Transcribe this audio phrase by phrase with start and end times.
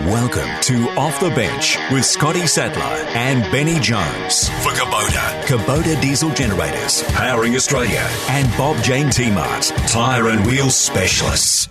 [0.00, 2.82] Welcome to Off the Bench with Scotty Sattler
[3.14, 10.30] and Benny Jones for Kubota, Kubota diesel generators, powering Australia, and Bob Jane T-Mart, tyre
[10.30, 11.68] and wheel specialists.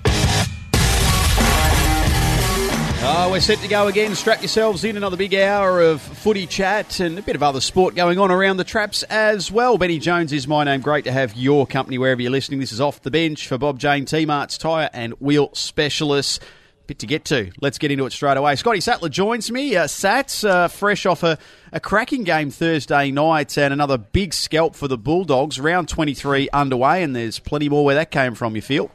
[3.06, 4.16] Oh, we're set to go again.
[4.16, 4.96] Strap yourselves in.
[4.96, 8.56] Another big hour of footy chat and a bit of other sport going on around
[8.56, 9.78] the traps as well.
[9.78, 10.80] Benny Jones is my name.
[10.80, 12.62] Great to have your company wherever you're listening.
[12.62, 16.40] This is Off the Bench for Bob Jane T-Mart's tyre and wheel specialists.
[16.86, 17.50] Bit to get to.
[17.62, 18.58] Let's get into it straight away.
[18.58, 19.78] Scotty Sattler joins me.
[19.78, 21.38] Uh, Sats, uh, fresh off a,
[21.72, 25.62] a cracking game Thursday night and another big scalp for the Bulldogs.
[25.62, 28.92] Round 23 underway, and there's plenty more where that came from, you feel?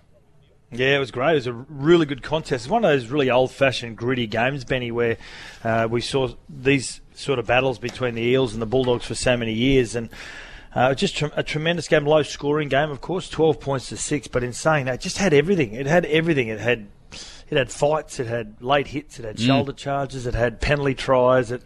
[0.71, 1.31] Yeah, it was great.
[1.31, 2.67] It was a really good contest.
[2.67, 5.17] It's one of those really old-fashioned, gritty games, Benny, where
[5.65, 9.35] uh, we saw these sort of battles between the Eels and the Bulldogs for so
[9.35, 10.11] many years, and
[10.75, 14.29] uh, just a tremendous game, low-scoring game, of course, 12 points to six.
[14.29, 15.73] But in saying that, it just had everything.
[15.73, 16.49] It had everything.
[16.49, 16.87] It had
[17.51, 19.47] it had fights, it had late hits, it had mm.
[19.47, 21.63] shoulder charges, it had penalty tries, it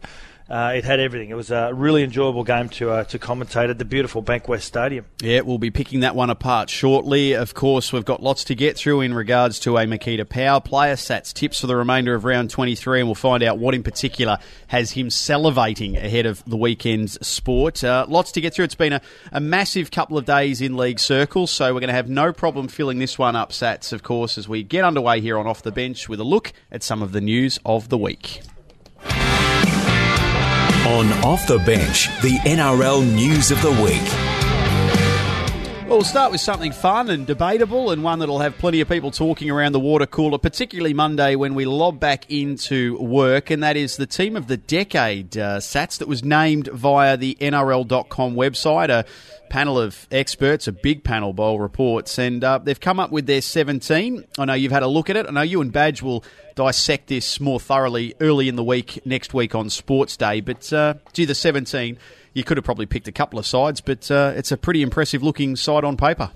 [0.48, 1.30] uh, it had everything.
[1.30, 5.06] It was a really enjoyable game to uh, to commentate at the beautiful Bankwest Stadium.
[5.22, 7.32] Yeah, we'll be picking that one apart shortly.
[7.32, 10.94] Of course, we've got lots to get through in regards to a Makita Power player.
[10.94, 14.38] Sats tips for the remainder of round 23, and we'll find out what in particular
[14.68, 17.82] has him salivating ahead of the weekend's sport.
[17.82, 18.64] Uh, lots to get through.
[18.64, 19.00] It's been a,
[19.32, 22.68] a massive couple of days in league circles, so we're going to have no problem
[22.68, 25.72] filling this one up, Sats, of course, as we get underway here on Off the
[25.72, 28.42] Bench with a look at some of the news of the week.
[30.86, 34.31] On Off the Bench, the NRL News of the Week.
[35.92, 39.10] Well, we'll start with something fun and debatable, and one that'll have plenty of people
[39.10, 43.76] talking around the water cooler, particularly Monday when we lob back into work, and that
[43.76, 48.88] is the team of the decade, uh, Sats, that was named via the NRL.com website.
[48.88, 49.04] A
[49.50, 53.42] panel of experts, a big panel, Bowl reports, and uh, they've come up with their
[53.42, 54.24] 17.
[54.38, 55.26] I know you've had a look at it.
[55.28, 59.34] I know you and Badge will dissect this more thoroughly early in the week, next
[59.34, 61.98] week on Sports Day, but uh, gee, the 17,
[62.34, 65.22] you could have probably picked a couple of sides, but uh, it's a pretty impressive
[65.22, 66.30] looking side on paper.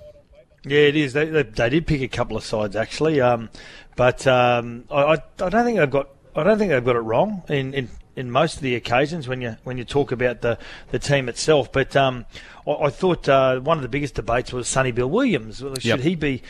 [0.64, 1.12] Yeah, it is.
[1.12, 3.50] They, they, they did pick a couple of sides actually, um,
[3.94, 7.42] but um, I, I don't think they've got I don't think they've got it wrong
[7.48, 10.58] in, in in most of the occasions when you when you talk about the,
[10.90, 11.70] the team itself.
[11.70, 12.26] But um,
[12.66, 15.58] I, I, thought uh, one of the biggest debates was Sonny Bill Williams.
[15.58, 16.00] Should yep.
[16.00, 16.42] he be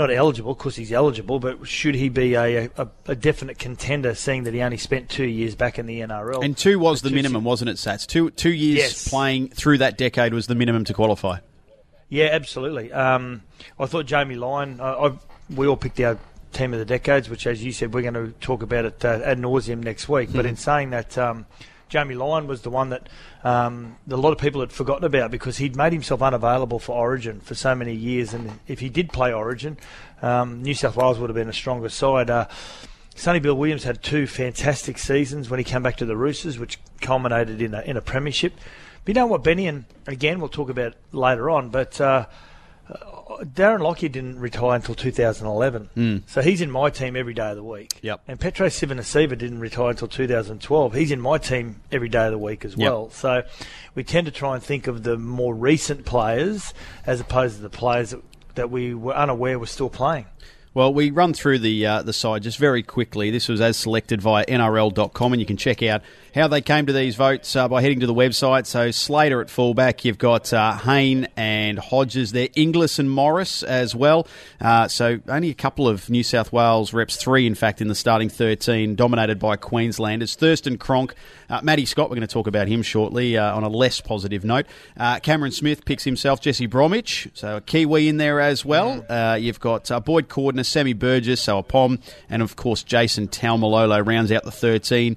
[0.00, 0.52] not eligible?
[0.52, 4.54] Of course, he's eligible, but should he be a, a, a, definite contender, seeing that
[4.54, 6.44] he only spent two years back in the NRL?
[6.44, 8.06] And two was the minimum, wasn't it, Sats?
[8.06, 9.08] Two two years yes.
[9.08, 11.38] playing through that decade was the minimum to qualify.
[12.08, 12.92] Yeah, absolutely.
[12.92, 13.42] Um,
[13.78, 14.80] I thought Jamie Lyon.
[14.80, 15.12] I,
[15.54, 16.18] we all picked our
[16.52, 19.20] team of the decades, which, as you said, we're going to talk about it uh,
[19.24, 20.28] ad nauseum next week.
[20.28, 20.36] Mm-hmm.
[20.36, 21.46] But in saying that, um,
[21.90, 23.08] Jamie Lyon was the one that
[23.42, 27.40] um, a lot of people had forgotten about because he'd made himself unavailable for Origin
[27.40, 29.76] for so many years, and if he did play Origin,
[30.22, 32.30] um, New South Wales would have been a stronger side.
[32.30, 32.46] Uh,
[33.16, 36.78] Sonny Bill Williams had two fantastic seasons when he came back to the Roosters, which
[37.00, 38.54] culminated in a, in a premiership.
[39.04, 42.00] But you know what, Benny, and again we'll talk about later on, but.
[42.00, 42.26] Uh,
[43.38, 46.22] Darren Lockyer didn't retire until 2011, mm.
[46.26, 47.98] so he's in my team every day of the week.
[48.02, 48.22] Yep.
[48.26, 50.94] And Petero Civoniceva didn't retire until 2012.
[50.94, 53.04] He's in my team every day of the week as well.
[53.04, 53.12] Yep.
[53.12, 53.42] So
[53.94, 56.74] we tend to try and think of the more recent players
[57.06, 58.22] as opposed to the players that,
[58.56, 60.26] that we were unaware were still playing.
[60.72, 63.30] Well, we run through the uh, the side just very quickly.
[63.32, 66.02] This was as selected via NRL.com, and you can check out
[66.34, 68.66] how they came to these votes uh, by heading to the website.
[68.66, 73.94] So Slater at fullback, you've got uh, Hayne and Hodges there, Inglis and Morris as
[73.94, 74.26] well.
[74.60, 77.94] Uh, so only a couple of New South Wales reps, three in fact in the
[77.94, 80.36] starting 13, dominated by Queenslanders.
[80.36, 81.14] Thurston Cronk,
[81.48, 84.44] uh, Matty Scott, we're going to talk about him shortly uh, on a less positive
[84.44, 84.66] note.
[84.96, 89.00] Uh, Cameron Smith picks himself, Jesse Bromwich, so a Kiwi in there as well.
[89.02, 89.32] Mm.
[89.32, 91.98] Uh, you've got Boyd Cordner, Sammy Burgess, so a Pom,
[92.28, 95.16] and of course Jason Taumalolo rounds out the 13.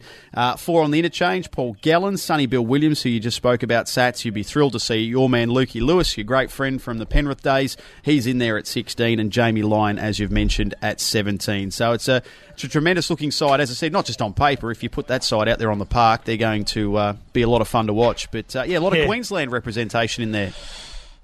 [0.57, 4.24] four on the interchange, Paul Gallen, Sonny Bill Williams, who you just spoke about, Sats.
[4.24, 7.41] You'd be thrilled to see your man Lukey Lewis, your great friend from the Penrith
[7.41, 7.75] days.
[8.03, 11.72] He's in there at 16, and Jamie Lyon, as you've mentioned, at 17.
[11.72, 13.59] So it's a, it's a tremendous looking side.
[13.59, 14.72] As I said, not just on paper.
[14.72, 17.41] If you put that side out there on the park, they're going to uh, be
[17.41, 18.32] a lot of fun to watch.
[18.32, 19.05] But uh, yeah, a lot of yeah.
[19.05, 20.53] Queensland representation in there.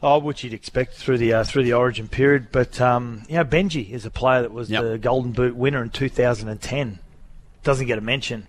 [0.04, 3.46] Oh, which you'd expect through the uh, through the Origin period, but um, you know
[3.46, 4.84] Benji is a player that was yep.
[4.84, 7.00] the Golden Boot winner in 2010.
[7.64, 8.48] Doesn't get a mention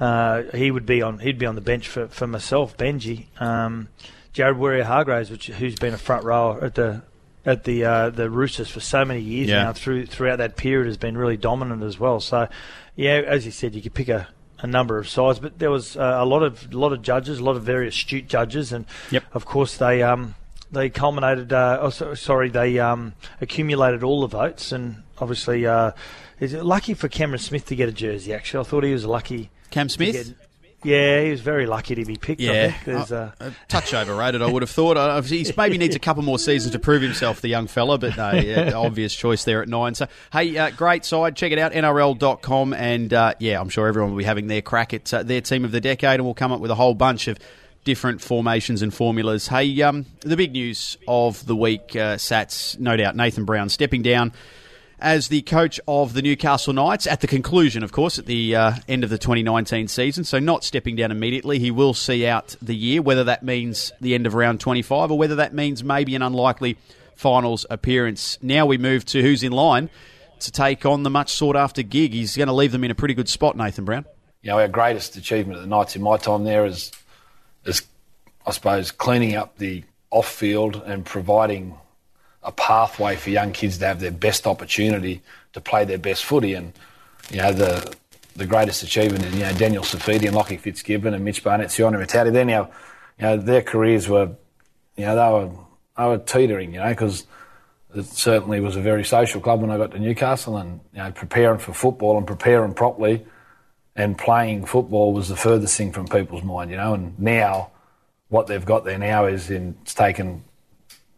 [0.00, 3.88] uh, he would be on he'd be on the bench for, for myself, Benji, um,
[4.32, 7.02] Jared Waerea-Hargreaves, which who's been a front rower at the
[7.46, 9.64] at the uh, the Roosters for so many years yeah.
[9.64, 9.72] now.
[9.72, 12.20] Through throughout that period, has been really dominant as well.
[12.20, 12.48] So,
[12.96, 14.28] yeah, as you said, you could pick a,
[14.58, 17.38] a number of sides, but there was uh, a lot of a lot of judges,
[17.38, 19.24] a lot of very astute judges, and yep.
[19.32, 20.34] of course they um,
[20.70, 21.52] they culminated.
[21.52, 25.92] Uh, oh, sorry, they um, accumulated all the votes, and obviously, uh,
[26.40, 28.34] is it lucky for Cameron Smith to get a jersey?
[28.34, 29.50] Actually, I thought he was lucky.
[29.76, 30.34] Cam Smith.
[30.82, 32.40] Yeah, he was very lucky to be picked.
[32.40, 34.96] Yeah, There's, uh, a touch overrated, I would have thought.
[34.96, 38.16] Uh, he maybe needs a couple more seasons to prove himself, the young fella, but
[38.16, 39.94] no, yeah, obvious choice there at nine.
[39.94, 41.36] So, hey, uh, great side.
[41.36, 42.72] Check it out, NRL.com.
[42.72, 45.66] And uh, yeah, I'm sure everyone will be having their crack at uh, their team
[45.66, 47.38] of the decade, and we'll come up with a whole bunch of
[47.84, 49.48] different formations and formulas.
[49.48, 54.00] Hey, um, the big news of the week, uh, Sats, no doubt, Nathan Brown stepping
[54.00, 54.32] down
[54.98, 58.72] as the coach of the Newcastle Knights at the conclusion, of course, at the uh,
[58.88, 60.24] end of the 2019 season.
[60.24, 61.58] So, not stepping down immediately.
[61.58, 65.18] He will see out the year, whether that means the end of round 25 or
[65.18, 66.78] whether that means maybe an unlikely
[67.14, 68.38] finals appearance.
[68.42, 69.90] Now we move to who's in line
[70.40, 72.12] to take on the much sought after gig.
[72.12, 74.04] He's going to leave them in a pretty good spot, Nathan Brown.
[74.42, 76.92] You know, our greatest achievement at the Knights in my time there is,
[77.64, 77.82] is
[78.46, 81.76] I suppose, cleaning up the off field and providing
[82.46, 85.20] a pathway for young kids to have their best opportunity
[85.52, 86.54] to play their best footy.
[86.54, 86.72] And
[87.30, 87.94] you know the
[88.36, 92.02] the greatest achievement is you know Daniel Saifiti and Lockie Fitzgibbon and Mitch Barnett, Sione
[92.02, 92.32] Mata'utia.
[92.32, 92.70] They're now
[93.18, 94.30] you know their careers were
[94.96, 95.64] you know they were
[95.98, 96.72] they were teetering.
[96.72, 97.26] You know because
[97.94, 101.10] it certainly was a very social club when I got to Newcastle and you know
[101.10, 103.26] preparing for football and preparing properly
[103.96, 106.70] and playing football was the furthest thing from people's mind.
[106.70, 107.72] You know and now
[108.28, 110.44] what they've got there now is in, it's taken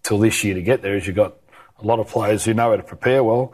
[0.08, 1.34] till this year to get there is you've got
[1.78, 3.52] a lot of players who know how to prepare well.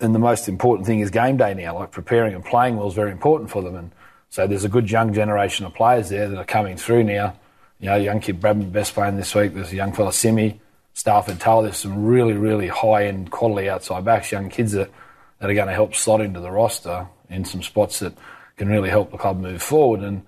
[0.00, 1.78] And the most important thing is game day now.
[1.78, 3.76] Like preparing and playing well is very important for them.
[3.76, 3.92] And
[4.28, 7.38] so there's a good young generation of players there that are coming through now.
[7.78, 9.54] You know, young kid Bradman Best playing this week.
[9.54, 10.60] There's a young fella Simi,
[10.94, 11.62] Starford To'a.
[11.62, 14.90] There's some really, really high end quality outside backs, young kids that,
[15.38, 18.12] that are going to help slot into the roster in some spots that
[18.56, 20.00] can really help the club move forward.
[20.00, 20.22] And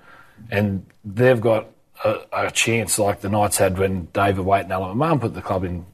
[0.51, 1.67] and they've got
[2.05, 5.43] a, a, chance like the Knights had when David Waite and Allan McMahon put the
[5.43, 5.87] club in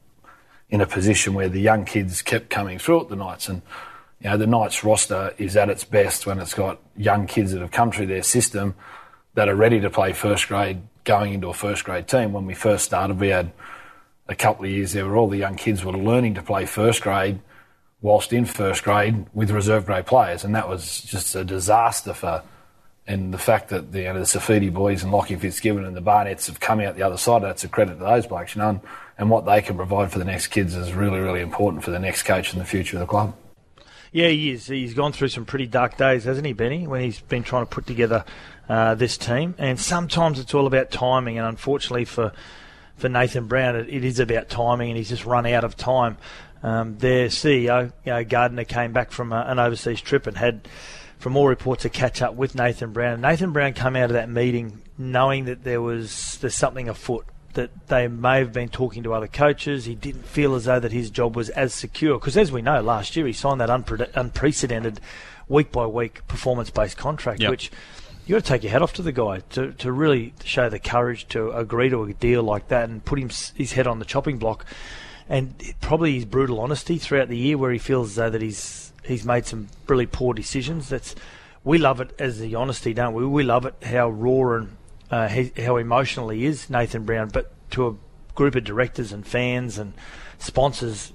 [0.70, 3.48] in a position where the young kids kept coming through at the Knights.
[3.48, 3.62] And
[4.20, 7.60] you know, the Knights roster is at its best when it's got young kids that
[7.60, 8.74] have come through their system
[9.34, 12.32] that are ready to play first grade going into a first grade team.
[12.32, 13.52] When we first started, we had
[14.26, 17.02] a couple of years there where all the young kids were learning to play first
[17.02, 17.40] grade
[18.00, 20.44] whilst in first grade with reserve grade players.
[20.44, 22.42] And that was just a disaster for
[23.06, 26.02] and the fact that the, you know, the Saifiti boys and Lockie Fitzgibbon and the
[26.02, 28.70] Barnetts have come out the other side, that's a credit to those blokes, you know,
[28.70, 28.80] and,
[29.18, 31.98] and what they can provide for the next kids is really, really important for the
[31.98, 33.34] next coach and the future of the club.
[34.10, 34.68] Yeah, he is.
[34.68, 37.70] He's gone through some pretty dark days, hasn't he, Benny, when he's been trying to
[37.70, 38.24] put together
[38.68, 39.56] uh, this team.
[39.58, 42.32] And sometimes it's all about timing, and unfortunately for
[42.96, 46.16] for Nathan Brown, it, it is about timing, and he's just run out of time.
[46.62, 50.68] Um, their CEO, you know, Gardner, came back from a, an overseas trip and had
[51.24, 53.22] from all reports, to catch up with Nathan Brown.
[53.22, 57.24] Nathan Brown came out of that meeting knowing that there was there's something afoot.
[57.54, 59.86] That they may have been talking to other coaches.
[59.86, 62.82] He didn't feel as though that his job was as secure because, as we know,
[62.82, 65.00] last year he signed that unpre- unprecedented
[65.48, 67.48] week by week performance based contract, yep.
[67.48, 67.72] which
[68.26, 70.78] you got to take your hat off to the guy to, to really show the
[70.78, 74.04] courage to agree to a deal like that and put him, his head on the
[74.04, 74.66] chopping block.
[75.26, 78.83] And probably his brutal honesty throughout the year, where he feels as though that he's
[79.04, 80.88] he's made some really poor decisions.
[80.88, 81.14] That's
[81.62, 83.26] we love it as the honesty, don't we?
[83.26, 84.76] We love it how raw and
[85.10, 87.28] uh, he, how emotional he is, Nathan Brown.
[87.28, 87.94] But to a
[88.34, 89.94] group of directors and fans and
[90.38, 91.12] sponsors,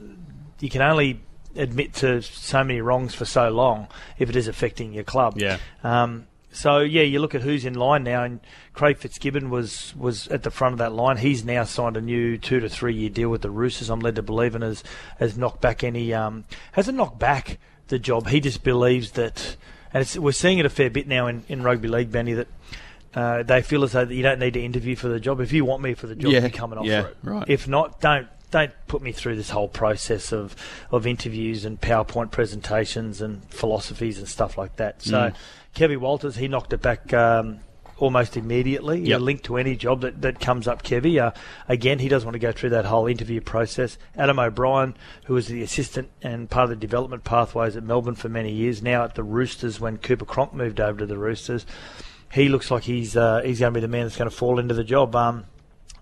[0.60, 1.22] you can only
[1.56, 3.88] admit to so many wrongs for so long
[4.18, 5.38] if it is affecting your club.
[5.38, 5.58] Yeah.
[5.84, 8.40] Um, so yeah, you look at who's in line now, and
[8.74, 11.18] Craig Fitzgibbon was was at the front of that line.
[11.18, 13.90] He's now signed a new two to three year deal with the Roosters.
[13.90, 14.84] I'm led to believe, and has
[15.20, 18.28] has knocked back any um, hasn't knocked back the job.
[18.28, 19.56] He just believes that,
[19.94, 22.48] and we're seeing it a fair bit now in, in rugby league, Benny, that
[23.14, 25.40] uh, they feel as though that you don't need to interview for the job.
[25.42, 27.18] If you want me for the job, yeah, you come and offer yeah, it.
[27.24, 27.46] Right.
[27.48, 30.56] If not, don't don't put me through this whole process of,
[30.92, 35.02] of interviews and PowerPoint presentations and philosophies and stuff like that.
[35.04, 35.36] So, mm.
[35.76, 37.60] Kevin Walters, he knocked it back um,
[38.00, 39.02] almost immediately.
[39.02, 39.22] Yep.
[39.22, 41.22] linked to any job that, that comes up, Kevy.
[41.22, 41.32] Uh,
[41.68, 43.98] again, he doesn't want to go through that whole interview process.
[44.18, 48.30] Adam O'Brien, who was the assistant and part of the development pathways at Melbourne for
[48.30, 51.66] many years, now at the Roosters when Cooper Cronk moved over to the Roosters.
[52.32, 54.60] He looks like he's uh, he's going to be the man that's going to fall
[54.60, 55.16] into the job.
[55.16, 55.46] Um,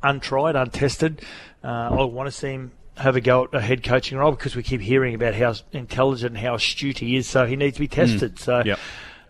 [0.04, 1.22] untried, untested.
[1.63, 4.56] Uh, I want to see him have a go at a head coaching role because
[4.56, 7.27] we keep hearing about how intelligent and how astute he is.
[7.27, 8.36] So he needs to be tested.
[8.36, 8.39] Mm.
[8.39, 8.63] So.
[8.66, 8.80] Yep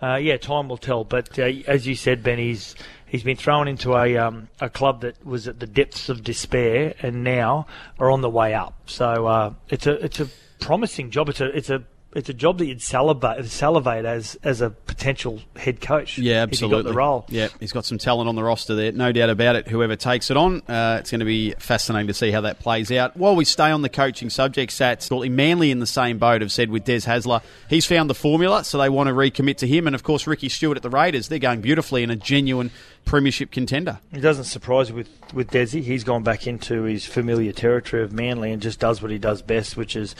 [0.02, 1.04] uh, yeah, time will tell.
[1.04, 2.76] But uh, as you said, Ben, he's
[3.06, 6.94] he's been thrown into a um, a club that was at the depths of despair
[7.02, 7.68] and now
[8.00, 8.76] are on the way up.
[8.86, 10.28] So uh, it's a it's a
[10.60, 11.30] promising job.
[11.30, 11.84] It's a it's a
[12.18, 16.18] it's a job that you'd salivate, salivate as as a potential head coach.
[16.18, 16.80] Yeah, absolutely.
[16.80, 17.26] If got the role.
[17.30, 19.68] Yeah, he's got some talent on the roster there, no doubt about it.
[19.68, 22.92] Whoever takes it on, uh, it's going to be fascinating to see how that plays
[22.92, 23.16] out.
[23.16, 26.72] While we stay on the coaching subject, Sats, Manly in the same boat have said
[26.72, 29.86] with Des Hasler, he's found the formula, so they want to recommit to him.
[29.86, 32.72] And of course, Ricky Stuart at the Raiders, they're going beautifully in a genuine
[33.06, 34.00] premiership contender.
[34.12, 35.84] It doesn't surprise with with Desi.
[35.84, 39.42] He's gone back into his familiar territory of Manly and just does what he does
[39.42, 40.16] best, which is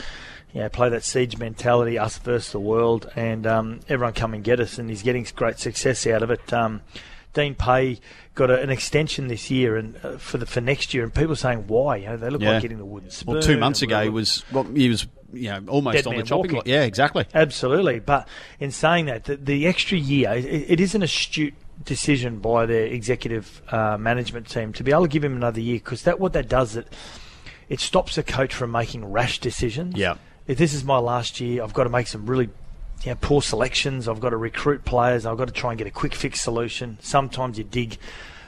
[0.54, 4.44] you know, play that siege mentality, us versus the world, and um, everyone come and
[4.44, 4.78] get us.
[4.78, 6.52] And he's getting great success out of it.
[6.54, 6.82] Um,
[7.34, 8.00] Dean Pay
[8.34, 11.34] got a, an extension this year and uh, for the for next year, and people
[11.34, 11.98] are saying why?
[11.98, 12.54] You know, they look yeah.
[12.54, 13.36] like getting the wooden spoon.
[13.36, 16.52] Well, two months ago, he was well, he was you know almost on the chopping
[16.52, 16.68] block.
[16.68, 17.26] Yeah, exactly.
[17.34, 18.00] Absolutely.
[18.00, 18.28] But
[18.60, 22.92] in saying that, the, the extra year, it, it is an astute decision by the
[22.92, 26.34] executive uh, management team to be able to give him another year because that what
[26.34, 26.92] that does it
[27.70, 29.96] it stops a coach from making rash decisions.
[29.96, 30.16] Yeah
[30.48, 32.50] if this is my last year, I've got to make some really
[33.04, 34.08] you know, poor selections.
[34.08, 35.26] I've got to recruit players.
[35.26, 36.98] I've got to try and get a quick fix solution.
[37.02, 37.98] Sometimes you dig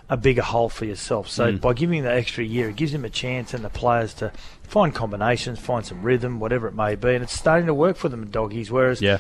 [0.10, 1.30] a bigger hole for yourself.
[1.30, 1.62] So mm.
[1.62, 4.32] by giving that extra year, it gives him a chance and the players to
[4.64, 8.10] find combinations, find some rhythm, whatever it may be, and it's starting to work for
[8.10, 8.72] them, doggies.
[8.72, 9.20] Whereas yeah.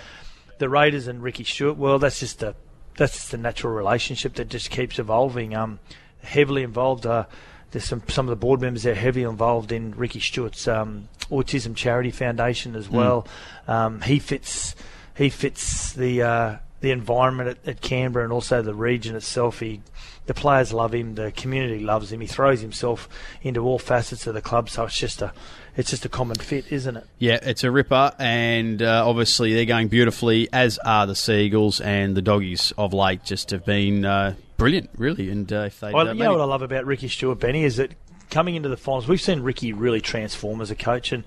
[0.57, 2.55] the Raiders and Ricky Stuart, well, that's just a
[2.97, 5.55] that's just a natural relationship that just keeps evolving.
[5.55, 5.79] Um,
[6.23, 7.05] heavily involved.
[7.05, 7.25] Uh,
[7.71, 11.75] there's some some of the board members there heavily involved in Ricky Stuart's um, Autism
[11.75, 12.95] Charity Foundation as hmm.
[12.95, 13.27] well.
[13.67, 13.73] Mm.
[13.73, 14.75] Um, he fits
[15.15, 19.59] he fits the uh, the environment at, at, Canberra and also the region itself.
[19.59, 19.81] He
[20.25, 22.21] the players love him, the community loves him.
[22.21, 23.09] He throws himself
[23.41, 25.33] into all facets of the club, so it's just a
[25.75, 27.05] it's just a common fit, isn't it?
[27.19, 32.15] Yeah, it's a ripper, and uh, obviously they're going beautifully, as are the Seagulls and
[32.15, 33.23] the Doggies of late.
[33.23, 35.29] Just have been uh, brilliant, really.
[35.29, 37.77] And uh, if they, well, you know what I love about Ricky Stuart Benny is
[37.77, 37.91] that
[38.29, 41.23] coming into the finals, we've seen Ricky really transform as a coach, and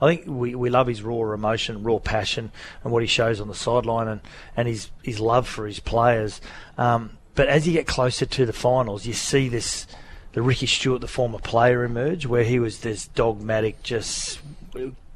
[0.00, 2.50] I think we, we love his raw emotion, raw passion,
[2.82, 4.20] and what he shows on the sideline, and,
[4.56, 6.40] and his his love for his players.
[6.78, 9.86] Um, but as you get closer to the finals, you see this
[10.32, 14.38] the Ricky Stuart, the former player, emerge, where he was this dogmatic, just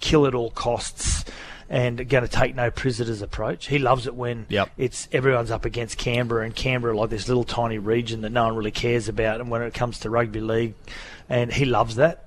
[0.01, 1.25] kill at all costs
[1.71, 3.69] and going to take no prisoners approach.
[3.69, 4.71] He loves it when yep.
[4.77, 8.57] it's everyone's up against Canberra and Canberra like this little tiny region that no one
[8.57, 9.41] really cares about.
[9.41, 10.75] And when it comes to rugby league,
[11.29, 12.27] and he loves that.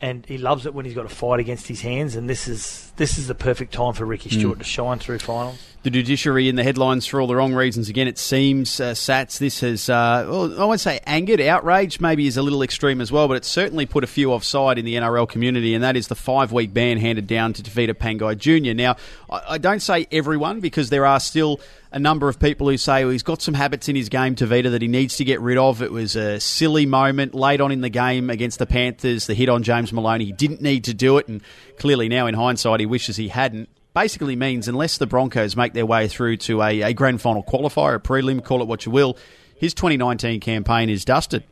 [0.00, 2.92] And he loves it when he's got a fight against his hands, and this is
[2.96, 4.58] this is the perfect time for Ricky Stuart mm.
[4.58, 7.90] to shine through finals the judiciary in the headlines for all the wrong reasons.
[7.90, 12.26] Again, it seems, uh, Sats, this has, uh, well, I won't say angered, outraged maybe
[12.26, 14.94] is a little extreme as well, but it's certainly put a few offside in the
[14.94, 18.72] NRL community, and that is the five week ban handed down to Tevita Pangai Jr.
[18.72, 18.96] Now,
[19.30, 21.60] I, I, don't say everyone because there are still
[21.92, 24.70] a number of people who say well, he's got some habits in his game, Tevita,
[24.70, 25.82] that he needs to get rid of.
[25.82, 29.50] It was a silly moment late on in the game against the Panthers, the hit
[29.50, 30.24] on James Maloney.
[30.24, 31.42] He didn't need to do it, and
[31.78, 35.86] clearly now in hindsight, he wishes he hadn't basically means unless the Broncos make their
[35.86, 39.16] way through to a, a grand final qualifier, a prelim, call it what you will,
[39.56, 41.44] his 2019 campaign is dusted.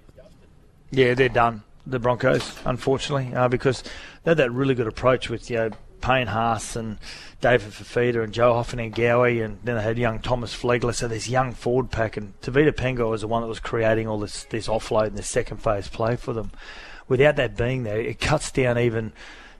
[0.90, 1.62] Yeah, they're done.
[1.86, 3.82] The Broncos, unfortunately, uh, because
[4.22, 5.70] they had that really good approach with you know
[6.00, 6.98] Payne Haas and
[7.40, 10.94] David Fifita and Joe Ofahengaue and Gowie, and then they had young Thomas Flegler.
[10.94, 14.20] So this young forward pack, and Tevita Pangai was the one that was creating all
[14.20, 16.52] this this offload and this second phase play for them.
[17.08, 19.12] Without that being there, it cuts down even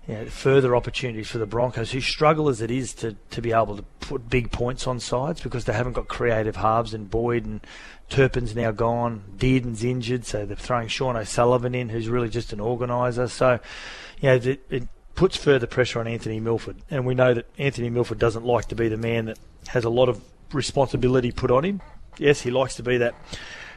[0.07, 3.53] you know, further opportunities for the Broncos, who struggle as it is to, to be
[3.53, 7.45] able to put big points on sides because they haven't got creative halves and Boyd
[7.45, 7.61] and
[8.09, 12.61] Turpin's now gone, Dearden's injured, so they're throwing Sean O'Sullivan in, who's really just an
[12.61, 13.29] organiser.
[13.29, 13.61] So,
[14.21, 17.89] you know, it, it puts further pressure on Anthony Milford, and we know that Anthony
[17.89, 20.21] Milford doesn't like to be the man that has a lot of
[20.53, 21.81] responsibility put on him.
[22.19, 23.15] Yes, he likes to be that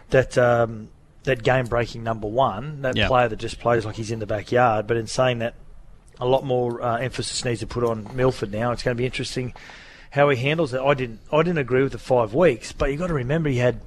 [0.10, 0.89] that um,
[1.24, 4.88] that game breaking number one, that player that just plays like he's in the backyard.
[4.88, 5.55] But in saying that,
[6.19, 8.72] a lot more uh, emphasis needs to put on Milford now.
[8.72, 9.53] It's going to be interesting
[10.12, 10.81] how he handles it.
[10.81, 13.57] I didn't I didn't agree with the five weeks, but you got to remember he
[13.57, 13.81] had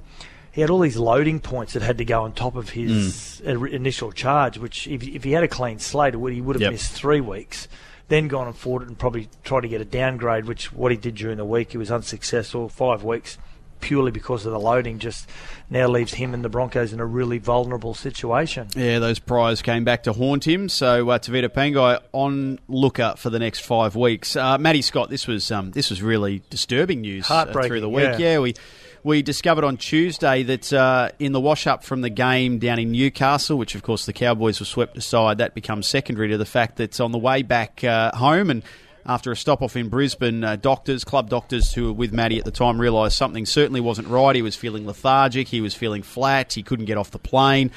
[0.51, 3.71] he had all these loading points that had to go on top of his mm.
[3.71, 4.57] initial charge.
[4.57, 6.71] Which if, if he had a clean slate, he would have yep.
[6.71, 7.67] missed three weeks.
[8.07, 10.97] Then gone and fought it and probably tried to get a downgrade, which what he
[10.97, 12.67] did during the week, he was unsuccessful.
[12.67, 13.37] Five weeks
[13.81, 15.29] purely because of the loading just
[15.69, 18.67] now leaves him and the Broncos in a really vulnerable situation.
[18.75, 20.69] Yeah, those priors came back to haunt him.
[20.69, 24.35] So uh, Tevita Pangai on lookout for the next five weeks.
[24.35, 28.03] Uh, Matty Scott, this was um, this was really disturbing news uh, through the week.
[28.03, 28.17] Yeah.
[28.17, 28.55] yeah, we
[29.03, 32.91] we discovered on Tuesday that uh, in the wash up from the game down in
[32.91, 36.77] Newcastle, which of course the Cowboys were swept aside, that becomes secondary to the fact
[36.77, 38.63] that on the way back uh, home and
[39.05, 40.43] after a stop off in Brisbane.
[40.43, 44.07] Uh, doctors, club doctors who were with Matty at the time realised something certainly wasn't
[44.07, 44.35] right.
[44.35, 47.71] He was feeling lethargic, he was feeling flat, he couldn't get off the plane.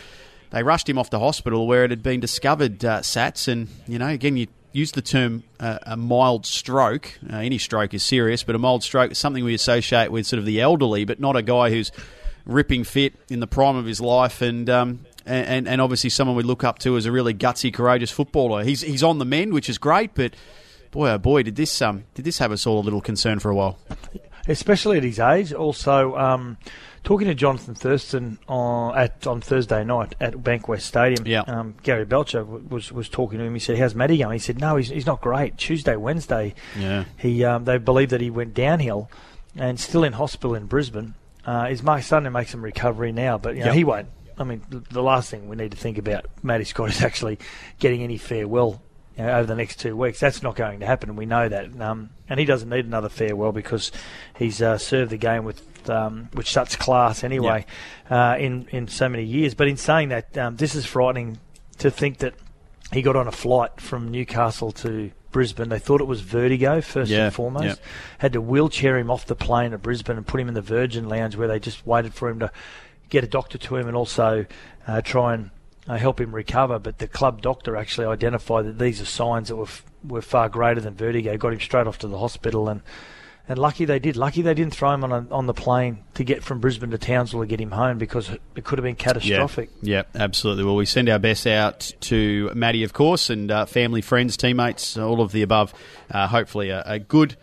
[0.50, 3.48] They rushed him off to hospital where it had been discovered, uh, Sats.
[3.48, 7.18] And, you know, again, you use the term uh, a mild stroke.
[7.30, 10.38] Uh, any stroke is serious, but a mild stroke is something we associate with sort
[10.38, 11.90] of the elderly, but not a guy who's
[12.44, 14.68] ripping fit in the prime of his life and.
[14.68, 18.64] Um, and, and obviously someone we look up to as a really gutsy, courageous footballer.
[18.64, 20.34] He's he's on the mend, which is great, but
[20.92, 23.50] boy oh boy, did this um did this have us all a little concerned for
[23.50, 23.78] a while.
[24.48, 25.52] Especially at his age.
[25.52, 26.56] Also, um,
[27.04, 31.24] talking to Jonathan Thurston on at on Thursday night at Bankwest Stadium.
[31.26, 31.42] Yeah.
[31.42, 33.54] Um, Gary Belcher was was talking to him.
[33.54, 35.56] He said, "How's Matty going?" He said, "No, he's, he's not great.
[35.58, 37.04] Tuesday, Wednesday, Yeah.
[37.18, 39.08] he um, they believe that he went downhill
[39.56, 41.14] and still in hospital in Brisbane.
[41.46, 43.74] Uh, he's starting to make some recovery now, but you know, Yep.
[43.76, 44.08] he won't.
[44.38, 47.38] I mean, the last thing we need to think about Matty Scott is actually
[47.78, 48.82] getting any farewell
[49.16, 50.20] you know, over the next two weeks.
[50.20, 51.80] That's not going to happen, and we know that.
[51.80, 53.92] Um, and he doesn't need another farewell because
[54.36, 57.66] he's uh, served the game with um, with such class anyway
[58.10, 59.54] uh, in in so many years.
[59.54, 61.38] But in saying that, um, this is frightening
[61.78, 62.34] to think that
[62.92, 65.70] he got on a flight from Newcastle to Brisbane.
[65.70, 67.64] They thought it was vertigo first Yeah, and foremost.
[67.64, 67.74] yeah.
[68.18, 71.08] Had to wheelchair him off the plane at Brisbane and put him in the Virgin
[71.08, 72.52] Lounge where they just waited for him to
[73.08, 74.44] get a doctor to him and also
[74.86, 75.50] uh, try and
[75.88, 76.78] uh, help him recover.
[76.78, 80.48] But the club doctor actually identified that these are signs that were f- were far
[80.48, 81.36] greater than vertigo.
[81.36, 82.82] Got him straight off to the hospital and.
[83.48, 84.16] And lucky they did.
[84.16, 86.96] Lucky they didn't throw him on a, on the plane to get from Brisbane to
[86.96, 89.68] Townsville to get him home because it could have been catastrophic.
[89.82, 90.62] Yeah, yeah, absolutely.
[90.62, 94.96] Well, we send our best out to Maddie, of course, and uh, family, friends, teammates,
[94.96, 95.74] all of the above.
[96.08, 97.36] Uh, hopefully, a, a good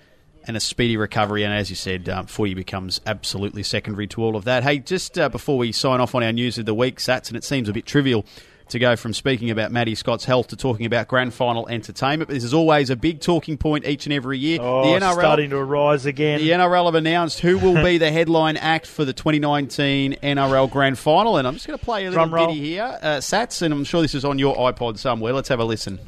[0.50, 1.44] and a speedy recovery.
[1.44, 4.64] And as you said, um, footy becomes absolutely secondary to all of that.
[4.64, 7.38] Hey, just uh, before we sign off on our news of the week, Sats, and
[7.38, 8.26] it seems a bit trivial
[8.70, 12.30] to go from speaking about Maddie Scott's health to talking about grand final entertainment.
[12.30, 14.58] But this is always a big talking point each and every year.
[14.60, 16.40] Oh, the it's NRL starting to arise again.
[16.40, 20.98] the NRL have announced who will be the headline act for the 2019 NRL Grand
[20.98, 22.48] Final, and I'm just going to play a little Drum roll.
[22.48, 25.32] bitty here, uh, Sats, and I'm sure this is on your iPod somewhere.
[25.32, 26.00] Let's have a listen.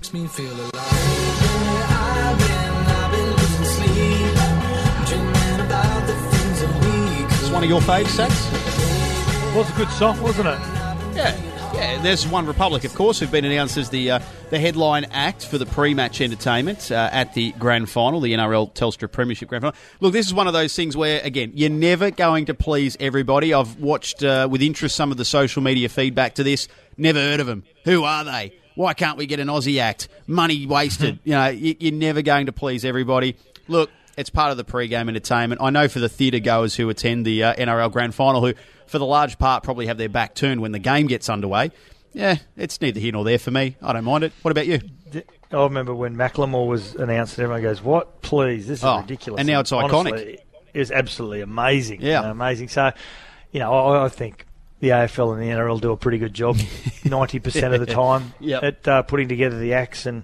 [7.61, 9.55] One of your faves, Sats?
[9.55, 10.59] was a good song, wasn't it?
[11.15, 11.39] Yeah.
[11.75, 15.59] Yeah, there's OneRepublic, of course, who've been announced as the uh, the headline act for
[15.59, 19.77] the pre-match entertainment uh, at the grand final, the NRL Telstra Premiership Grand Final.
[19.99, 23.53] Look, this is one of those things where, again, you're never going to please everybody.
[23.53, 26.67] I've watched uh, with interest some of the social media feedback to this.
[26.97, 27.63] Never heard of them.
[27.85, 28.57] Who are they?
[28.73, 30.09] Why can't we get an Aussie act?
[30.25, 31.19] Money wasted.
[31.23, 33.35] you know, you're never going to please everybody.
[33.67, 35.61] Look, it's part of the pre-game entertainment.
[35.61, 38.53] I know for the theatre goers who attend the uh, NRL Grand Final, who
[38.87, 41.71] for the large part probably have their back turned when the game gets underway.
[42.13, 43.77] Yeah, it's neither here nor there for me.
[43.81, 44.33] I don't mind it.
[44.41, 44.79] What about you?
[45.53, 48.21] I remember when Macklemore was announced, and everyone goes, "What?
[48.21, 50.39] Please, this is Oh, ridiculous." and now it's honestly,
[50.73, 52.01] It was absolutely amazing.
[52.01, 52.19] Yeah.
[52.21, 52.69] you know, amazing.
[52.69, 52.91] So,
[53.51, 54.45] you know, I, I think
[54.81, 56.57] the AFL and the NRL do a pretty good job,
[57.05, 58.63] ninety percent of the time, Yep.
[58.63, 60.23] at uh, putting together the acts and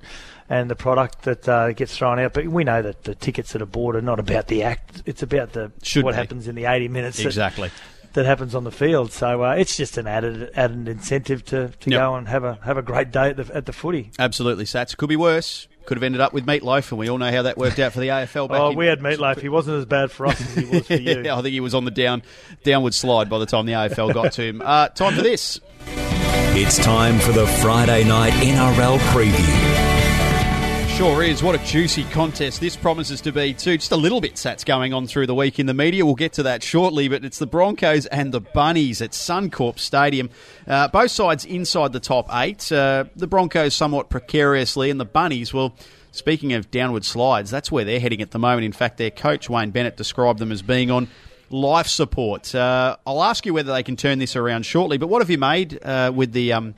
[0.50, 2.34] and the product that uh, gets thrown out.
[2.34, 5.24] But we know that the tickets that are bought are not about the act; it's
[5.24, 6.18] about the Should what be.
[6.18, 7.18] happens in the eighty minutes.
[7.18, 7.72] that- Exactly.
[8.14, 9.12] that happens on the field.
[9.12, 12.00] So uh, it's just an added added incentive to, to Yep.
[12.00, 14.12] go and have a have a great day at the at the footy.
[14.18, 14.98] Absolutely, Sats.
[14.98, 15.68] Could be worse.
[15.88, 17.94] Could have ended up with Meat Loaf, and we all know how that worked out
[17.94, 18.50] for the AFL.
[18.50, 19.40] Back Oh, in- we had Meat Loaf.
[19.42, 21.24] He wasn't as bad for us as he was for you.
[21.24, 22.22] Yeah, I think he was on the down
[22.64, 24.62] downward slide by the time the AFL got to him.
[24.64, 25.60] Uh, time for this.
[26.60, 29.87] It's time for the Friday night NRL preview.
[30.98, 31.44] Sure is.
[31.44, 33.78] What a juicy contest this promises to be, too.
[33.78, 36.04] Just a little bit sats going on through the week in the media.
[36.04, 40.32] We'll get to that shortly, but it's the Broncos and the Bunnies at Suncorp Stadium.
[40.66, 42.72] Uh, both sides inside the top eight.
[42.72, 45.76] Uh, the Broncos somewhat precariously, and the Bunnies, well,
[46.12, 48.66] speaking of downward slides, that's where they're heading at the moment.
[48.66, 51.10] In fact, their coach, Wayne Bennett, described them as being on
[51.52, 52.56] life support.
[52.56, 55.38] Uh, I'll ask you whether they can turn this around shortly, but what have you
[55.38, 56.54] made uh, with the.
[56.54, 56.74] Um,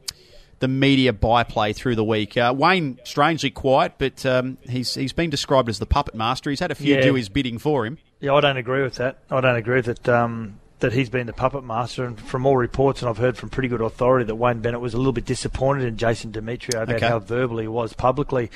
[0.59, 2.35] the media byplay through the week.
[2.37, 6.49] Uh, Wayne, strangely quiet, but um, he's he's been described as the puppet master.
[6.49, 7.01] He's had a few Yeah.
[7.01, 7.97] do his bidding for him.
[8.19, 9.19] Yeah, I don't agree with that.
[9.31, 12.03] I don't agree that um, that he's been the puppet master.
[12.05, 14.93] And from all reports, and I've heard from pretty good authority, that Wayne Bennett was
[14.93, 17.07] a little bit disappointed in Jason Demetriou about Okay.
[17.07, 18.49] how verbal he was publicly,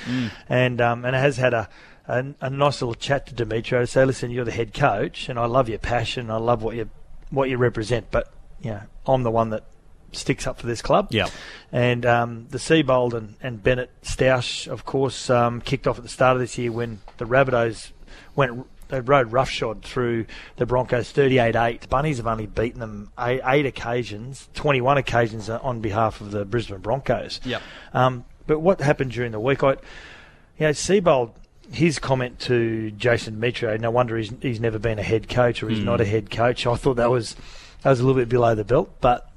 [0.49, 1.69] and um, and has had a,
[2.07, 5.39] a a nice little chat to Demetriou to say, listen, you're the head coach, and
[5.39, 6.89] I love your passion, I love what you
[7.29, 9.63] what you represent, but you know, I'm the one that
[10.15, 11.07] sticks up for this club.
[11.11, 11.27] Yeah.
[11.71, 16.09] And um, the Seibold and, and Bennett Stoush, of course, um, kicked off at the
[16.09, 17.91] start of this year when the Rabbitohs
[18.35, 18.67] went.
[18.89, 21.89] They rode roughshod through the Broncos 38-8.
[21.89, 26.77] Bunnies have only beaten them eight, eight occasions, 21 occasions on behalf of the Brisbane
[26.77, 27.39] Broncos.
[27.43, 27.61] Yep.
[27.93, 29.63] Um, but what happened during the week?
[29.63, 29.77] I, you
[30.59, 31.31] know, Seibold,
[31.71, 35.69] his comment to Jason Demetriou, no wonder he's, he's never been a head coach or
[35.69, 36.67] he's not a head coach.
[36.67, 37.35] I thought that was
[37.83, 39.29] that was a little bit below the belt, but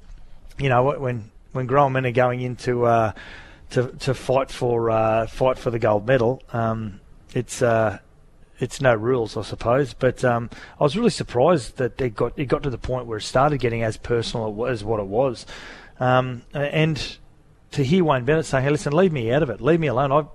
[0.59, 0.83] you know?
[0.99, 3.13] When when grown men are going into uh,
[3.71, 6.41] to to fight for uh, fight for the gold medal.
[6.53, 6.99] Um,
[7.33, 7.99] it's uh,
[8.59, 9.93] it's no rules, I suppose.
[9.93, 13.17] But um, I was really surprised that it got it got to the point where
[13.17, 15.45] it started getting as personal as what it was,
[15.99, 17.17] um, and
[17.71, 20.11] to hear Wayne Bennett saying, "Hey, listen, leave me out of it, leave me alone."
[20.11, 20.25] I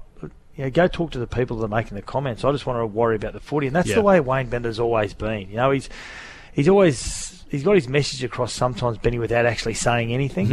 [0.54, 2.44] you know, go talk to the people that are making the comments.
[2.44, 3.94] I just want to worry about the footy, and that's Yeah.
[3.94, 5.48] the way Wayne Bennett's always been.
[5.48, 5.88] You know, he's
[6.52, 10.48] he's always he's got his message across sometimes, Benny, without actually saying anything.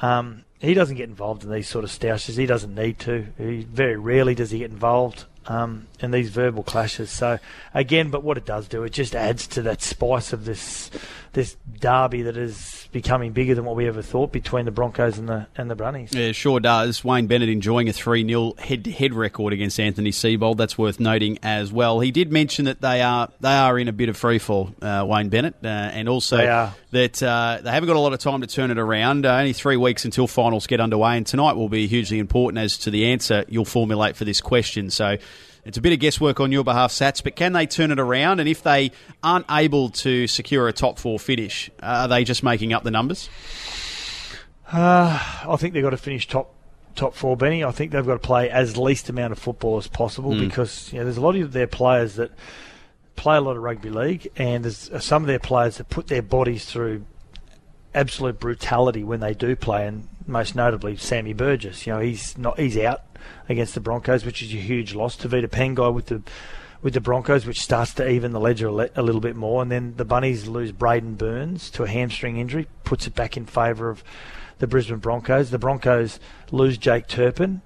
[0.00, 2.36] Um, he doesn't get involved in these sort of stoushes.
[2.36, 3.26] He doesn't need to.
[3.36, 7.10] He, very rarely does he get involved um, in these verbal clashes.
[7.10, 7.38] So
[7.74, 10.90] again, but what it does do, it just adds to that spice of this
[11.32, 15.28] this derby that is becoming bigger than what we ever thought between the Broncos and
[15.28, 16.12] the and the Brunnies.
[16.12, 17.04] Yeah, sure does.
[17.04, 20.56] Wayne Bennett enjoying a 3 0 head to head record against Anthony Seibold.
[20.56, 22.00] That's worth noting as well.
[22.00, 25.28] He did mention that they are they are in a bit of freefall, uh, Wayne
[25.28, 28.70] Bennett, uh, and also that uh, they haven't got a lot of time to turn
[28.70, 29.26] it around.
[29.26, 32.78] Uh, only three weeks until finals get underway, and tonight will be hugely important as
[32.78, 34.90] to the answer you'll formulate for this question.
[34.90, 35.18] So.
[35.68, 38.40] It's a bit of guesswork on your behalf, Sats, but can they turn it around?
[38.40, 38.90] And if they
[39.22, 43.28] aren't able to secure a top four finish, are they just making up the numbers?
[44.72, 46.54] Uh, I think they've got to finish top
[46.94, 47.64] top four, Benny.
[47.64, 51.00] I think they've got to play as least amount of football as possible because you
[51.00, 52.30] know, there's a lot of their players that
[53.16, 56.22] play a lot of rugby league, and there's some of their players that put their
[56.22, 57.04] bodies through
[57.94, 61.86] absolute brutality when they do play, and most notably Sammy Burgess.
[61.86, 63.02] You know, he's not he's out
[63.48, 65.16] against the Broncos, which is a huge loss.
[65.16, 66.22] Tevita Pangai with the
[66.80, 69.70] with the Broncos, which starts to even the ledger a, a little bit more, and
[69.70, 73.90] then the Bunnies lose Braidon Burns to a hamstring injury, puts it back in favour
[73.90, 74.04] of
[74.58, 75.50] the Brisbane Broncos.
[75.50, 76.20] The Broncos
[76.52, 77.62] lose Jake Turpin,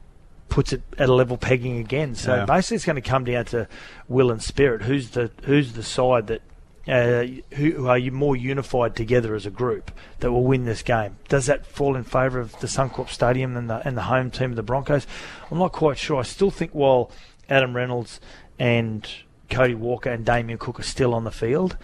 [0.48, 2.14] puts it at a level pegging again.
[2.14, 2.44] So Yeah.
[2.46, 3.68] basically, it's going to come down to
[4.08, 4.82] will and spirit.
[4.82, 6.40] Who's the who's the side that
[6.88, 10.82] uh, who, who are you more unified together as a group that will win this
[10.82, 11.16] game?
[11.28, 14.50] Does that fall in favour of the Suncorp Stadium and the and the home team
[14.50, 15.06] of the Broncos?
[15.50, 16.18] I'm not quite sure.
[16.18, 17.10] I still think while
[17.48, 18.20] Adam Reynolds
[18.58, 19.08] and
[19.48, 21.76] Cody Walker and Damien Cook are still on the field,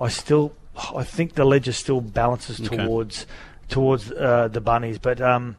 [0.00, 0.54] I still
[0.94, 2.76] I think the ledger still balances Okay.
[2.76, 3.26] towards
[3.68, 5.20] towards uh, the bunnies, but.
[5.20, 5.56] Um,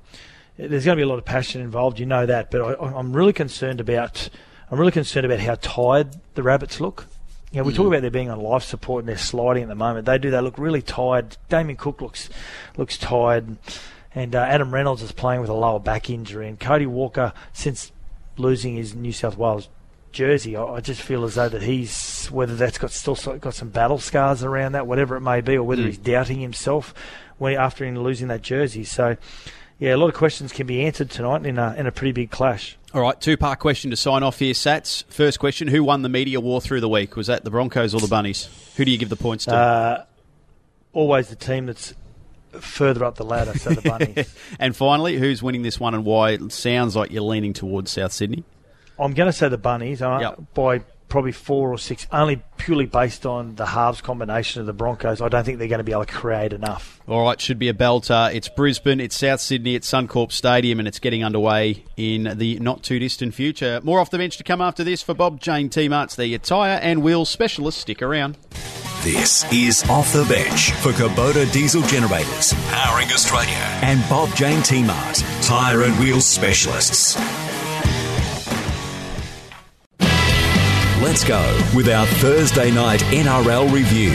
[0.60, 2.00] there's going to be a lot of passion involved.
[2.00, 4.28] You know that, but I, I'm really concerned about.
[4.72, 7.06] I'm really concerned about how tired the rabbits look.
[7.52, 9.76] You know, we talk about them being on life support and they're sliding at the
[9.76, 10.06] moment.
[10.06, 10.30] They do.
[10.30, 11.38] They look really tired.
[11.48, 12.30] Damien Cook looks
[12.76, 13.58] looks tired,
[14.14, 16.50] and uh, Adam Reynolds is playing with a lower back injury.
[16.50, 17.94] And Cody Walker, since
[18.36, 19.70] losing his New South Wales
[20.12, 23.70] jersey, I, I just feel as though that he's whether that's got still got some
[23.70, 26.94] battle scars around that, whatever it may be, or whether he's doubting himself
[27.38, 28.84] when after him losing that jersey.
[28.84, 29.16] So.
[29.80, 32.32] Yeah, a lot of questions can be answered tonight in a in a pretty big
[32.32, 32.80] clash.
[32.94, 35.04] All right, two part question to sign off here, Sats.
[35.10, 37.16] First question Who won the media war through the week?
[37.16, 38.50] Was that the Broncos or the Bunnies?
[38.78, 39.56] Who do you give the points to?
[39.56, 40.06] Uh,
[40.94, 41.94] always the team that's
[42.54, 44.34] further up the ladder, so the bunnies.
[44.60, 46.32] and finally, who's winning this one and why?
[46.32, 48.44] It sounds like you're leaning towards South Sydney.
[48.98, 50.42] I'm going to say the bunnies uh, Yep.
[50.54, 55.22] by probably four or six, only purely based on the halves combination of the Broncos.
[55.22, 57.00] I don't think they're going to be able to create enough.
[57.08, 58.34] All right, should be a belter.
[58.34, 62.84] It's Brisbane, it's South Sydney, it's Suncorp Stadium, and it's getting underway in the not
[62.84, 63.80] too distant future.
[63.84, 66.80] More off the bench to come after this for Bob Jane T Marts, the tyre
[66.82, 67.80] and wheel specialist.
[67.80, 68.38] Stick around.
[69.04, 75.24] This is Off the Bench for Kubota Diesel Generators, powering Australia, and Bob Jane T-Mart,
[75.44, 77.16] tyre and wheel specialists.
[81.02, 81.40] Let's go
[81.76, 84.10] with our Thursday night NRL review.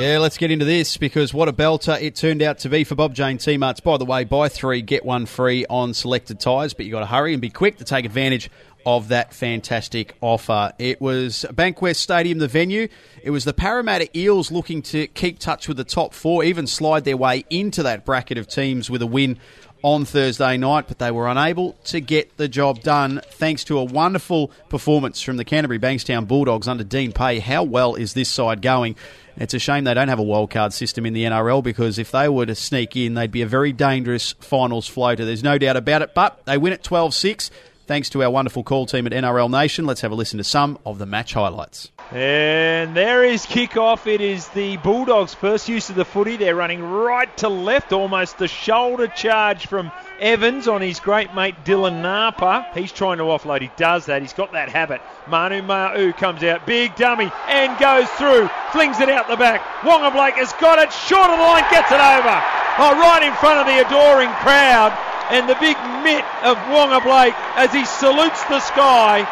[0.00, 2.94] Yeah, let's get into this because what a belter it turned out to be for
[2.94, 3.80] Bob Jane T Marts.
[3.80, 7.06] By the way, buy three, get one free on selected tyres, but you got to
[7.06, 8.50] hurry and be quick to take advantage
[8.86, 10.72] of that fantastic offer.
[10.78, 12.88] It was Bankwest Stadium, the venue.
[13.22, 17.04] It was the Parramatta Eels looking to keep touch with the top four, even slide
[17.04, 19.38] their way into that bracket of teams with a win
[19.86, 23.84] on Thursday night, but they were unable to get the job done thanks to a
[23.84, 27.38] wonderful performance from the Canterbury Bankstown Bulldogs under Dean Pay.
[27.38, 28.96] How well is this side going?
[29.36, 32.28] It's a shame they don't have a wildcard system in the NRL because if they
[32.28, 35.24] were to sneak in, they'd be a very dangerous finals floater.
[35.24, 37.52] There's no doubt about it, but they win at 12 6
[37.86, 39.86] thanks to our wonderful call team at NRL Nation.
[39.86, 41.92] Let's have a listen to some of the match highlights.
[42.12, 44.06] And there is kickoff.
[44.06, 46.36] It is the Bulldogs' first use of the footy.
[46.36, 49.90] They're running right to left, almost a shoulder charge from
[50.20, 52.68] Evans on his great mate Dylan Napa.
[52.74, 53.60] He's trying to offload.
[53.60, 54.22] He does that.
[54.22, 55.00] He's got that habit.
[55.26, 59.84] Manu Ma'u comes out, big dummy, and goes through, flings it out the back.
[59.84, 62.38] Wonga Blake has got it, short of the line, gets it over.
[62.78, 64.96] Oh, right in front of the adoring crowd.
[65.30, 69.26] And the big mitt of Wonga Blake as he salutes the sky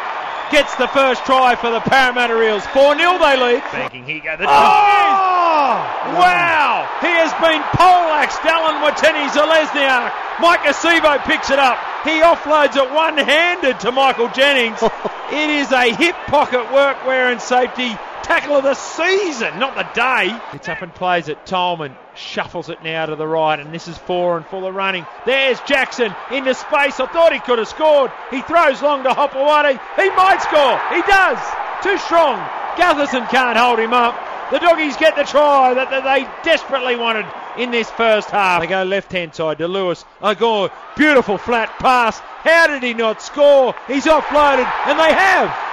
[0.51, 2.65] gets the first try for the Parramatta Eels.
[2.67, 3.63] 4 0 they lead.
[3.71, 5.45] Banking, here go the oh!
[5.57, 6.87] Oh, wow!
[7.01, 8.39] He has been poleaxed.
[8.41, 10.13] Dallin Watene-Zelezniak.
[10.39, 11.77] Mike Acevo picks it up.
[12.03, 14.81] He offloads it one-handed to Michael Jennings.
[15.31, 20.35] it is a hip pocket workwear and safety tackle of the season, not the day.
[20.53, 21.45] It's up and plays it.
[21.45, 25.05] Tolman shuffles it now to the right, and this is four and full of running.
[25.25, 26.99] There's Jackson into space.
[26.99, 28.11] I thought he could have scored.
[28.31, 29.79] He throws long to Hopoate.
[29.95, 30.79] He might score.
[30.93, 31.37] He does.
[31.83, 32.39] Too strong.
[32.77, 34.19] Gutherson can't hold him up.
[34.51, 37.25] The doggies get the try that, they desperately wanted
[37.57, 38.61] in this first half.
[38.61, 40.03] They go left hand side to Lewis.
[40.21, 40.69] A goal.
[40.95, 42.19] Beautiful flat pass.
[42.19, 43.75] How did he not score?
[43.87, 45.64] He's offloaded, and they have.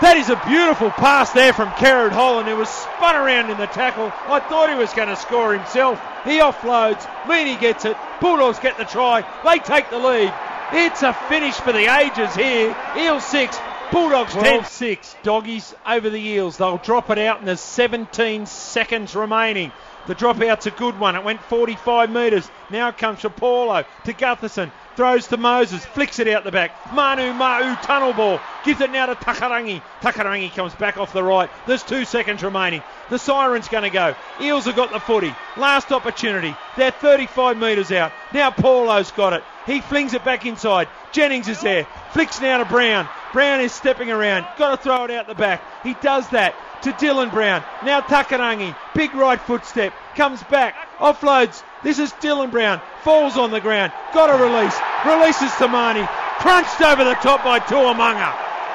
[0.00, 3.66] That is a beautiful pass there from Kerrod Holland, who was spun around in the
[3.66, 4.10] tackle.
[4.28, 6.00] I thought he was going to score himself.
[6.24, 7.02] He offloads.
[7.24, 7.98] Meaney gets it.
[8.18, 9.20] Bulldogs get the try.
[9.44, 10.32] They take the lead.
[10.72, 12.74] It's a finish for the ages here.
[12.96, 13.58] Eels 6,
[13.92, 15.16] Bulldogs 10 6.
[15.22, 16.56] Doggies over the Eels.
[16.56, 19.70] They'll drop it out, and there's 17 seconds remaining.
[20.06, 21.14] The dropout's a good one.
[21.14, 22.50] It went 45 metres.
[22.70, 24.70] Now it comes from Paulo to Gutherson.
[24.96, 26.92] Throws to Moses, flicks it out the back.
[26.92, 28.40] Manu Ma'u tunnel ball.
[28.64, 29.80] Gives it now to Takarangi.
[30.00, 31.48] Takarangi comes back off the right.
[31.66, 32.82] There's two seconds remaining.
[33.08, 34.14] The siren's going to go.
[34.40, 35.34] Eels have got the footy.
[35.56, 36.54] Last opportunity.
[36.76, 38.12] They're 35 metres out.
[38.34, 39.44] Now Paulo's got it.
[39.70, 40.88] He flings it back inside.
[41.12, 41.86] Jennings is there.
[42.10, 43.08] Flicks now to Brown.
[43.32, 44.44] Brown is stepping around.
[44.58, 45.62] Got to throw it out the back.
[45.84, 47.62] He does that to Dylan Brown.
[47.84, 48.74] Now Takarangi.
[48.94, 49.92] Big right footstep.
[50.16, 50.74] Comes back.
[50.98, 51.62] Offloads.
[51.84, 52.80] This is Dylan Brown.
[53.02, 53.92] Falls on the ground.
[54.12, 54.76] Got a release.
[55.06, 56.08] Releases to Marnie.
[56.38, 58.34] Crunched over the top by Tuamanga.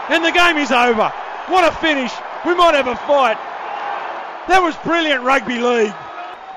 [0.09, 1.09] And the game is over.
[1.47, 2.13] What a finish.
[2.45, 3.37] We might have a fight.
[4.47, 5.93] That was brilliant rugby league.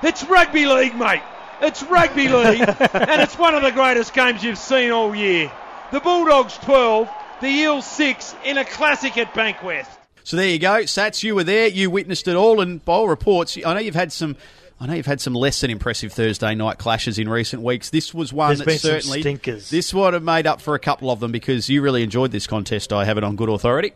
[0.01, 1.23] It's rugby league, mate.
[1.61, 2.61] It's rugby league,
[2.93, 5.51] and it's one of the greatest games you've seen all year.
[5.91, 7.09] The Bulldogs 12,
[7.41, 9.89] the Eels 6 in a classic at Bankwest.
[10.23, 11.23] So there you go, Sats.
[11.23, 11.67] You were there.
[11.67, 12.61] You witnessed it all.
[12.61, 14.35] And by all reports, I know you've had some.
[14.79, 17.89] I know you've had some less than impressive Thursday night clashes in recent weeks.
[17.89, 19.69] This was one There's that been some certainly stinkers.
[19.71, 22.45] this would have made up for a couple of them because you really enjoyed this
[22.47, 22.93] contest.
[22.93, 23.93] I have it on good authority.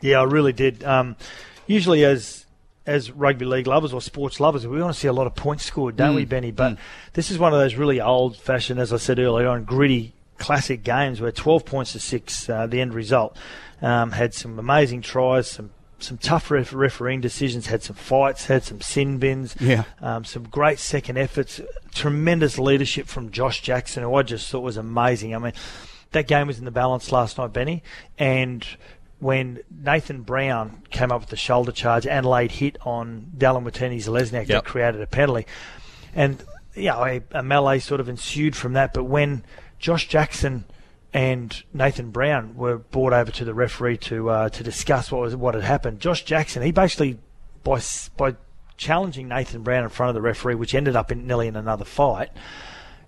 [0.00, 0.82] Yeah, I really did.
[0.82, 1.14] Um,
[1.66, 2.45] usually, as
[2.86, 5.64] as rugby league lovers or sports lovers, we want to see a lot of points
[5.64, 6.52] scored, don't we, Benny?
[6.52, 6.78] But
[7.14, 10.84] this is one of those really old fashioned, as I said earlier on, gritty classic
[10.84, 13.36] games where 12 points to six, uh, the end result,
[13.82, 18.62] um, had some amazing tries, some some tough ref- refereeing decisions, had some fights, had
[18.62, 19.84] some sin bins, Yeah.
[20.02, 21.58] um, some great second efforts,
[21.94, 25.34] tremendous leadership from Josh Jackson, who I just thought was amazing.
[25.34, 25.54] I mean,
[26.12, 27.82] that game was in the balance last night, Benny,
[28.18, 28.66] and
[29.18, 34.46] when Nathan Brown came up with the shoulder charge and laid hit on Dallin Watene-Zelezniak,
[34.46, 34.48] Yep.
[34.48, 35.46] that created a penalty.
[36.14, 36.42] And,
[36.74, 38.92] you know, a, a melee sort of ensued from that.
[38.92, 39.44] But when
[39.78, 40.64] Josh Jackson
[41.14, 45.36] and Nathan Brown were brought over to the referee to uh, to discuss what was
[45.36, 47.18] what had happened, Josh Jackson, he basically,
[47.64, 47.80] by,
[48.18, 48.36] by
[48.76, 51.86] challenging Nathan Brown in front of the referee, which ended up in, nearly in another
[51.86, 52.30] fight,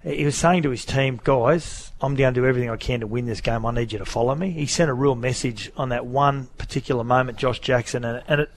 [0.02, 3.06] he was saying to his team, guys, I'm down to do everything I can to
[3.06, 3.66] win this game.
[3.66, 4.50] I need you to follow me.
[4.50, 8.50] He sent a real message on that one particular moment, Josh Jackson, and, and it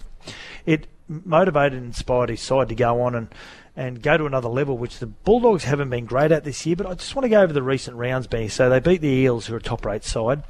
[0.65, 3.27] it motivated and inspired his side to go on and,
[3.75, 6.75] and go to another level, which the Bulldogs haven't been great at this year.
[6.75, 8.47] But I just want to go over the recent rounds, Benny.
[8.47, 10.43] So they beat the Eels, who are a top eight side.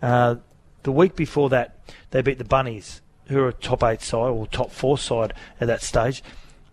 [0.00, 0.36] Uh,
[0.84, 1.78] the week before that,
[2.10, 5.66] they beat the Bunnies, who are a top eight side or top four side at
[5.66, 6.22] that stage.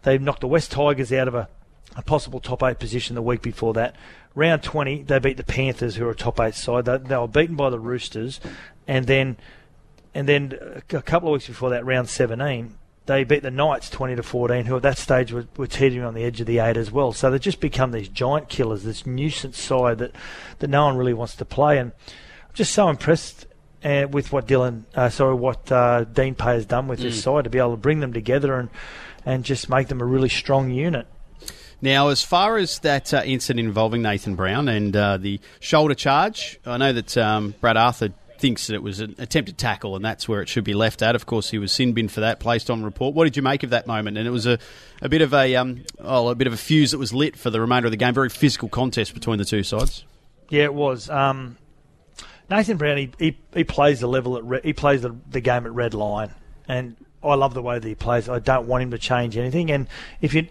[0.04, 1.50] They knocked the West Tigers out of a,
[1.96, 3.96] a possible top eight position the week before that.
[4.34, 6.86] Round 20, they beat the Panthers, who are a top eight side.
[6.86, 8.40] They, they were beaten by the Roosters,
[8.88, 9.38] and then
[10.16, 10.58] and then
[10.92, 12.74] a couple of weeks before that, round 17,
[13.06, 16.14] they beat the Knights 20 to 14, who at that stage were, were teetering on
[16.14, 17.12] the edge of the eight as well.
[17.12, 20.16] So they've just become these giant killers, this nuisance side that,
[20.60, 21.78] that no one really wants to play.
[21.78, 23.46] And I'm just so impressed
[23.84, 27.44] uh, with what Dylan, uh, sorry, what uh, Dean Pay has done with this side
[27.44, 28.70] to be able to bring them together and,
[29.26, 31.08] and just make them a really strong unit.
[31.86, 36.60] Now, as far as that uh, incident involving Nathan Brown and uh, the shoulder charge,
[36.66, 40.28] I know that um, Brad Arthur thinks that it was an attempted tackle and that's
[40.28, 41.14] where it should be left at.
[41.14, 43.14] Of course, he was sin bin for that, placed on report.
[43.14, 44.18] What did you make of that moment?
[44.18, 44.58] And it was a,
[45.04, 47.52] a bit of a um, oh, a bit of a fuse that was lit for
[47.52, 48.16] the remainder of the game.
[48.16, 50.06] Very physical contest between the two sides.
[50.50, 51.08] Yeah, it was.
[51.08, 51.56] Um,
[52.50, 55.68] Nathan Brown, he, he, he plays the level at re- he plays the, the game
[55.68, 56.34] at red line,
[56.68, 58.28] and I love the way that he plays.
[58.28, 59.88] I don't want him to change anything, and
[60.20, 60.46] if you're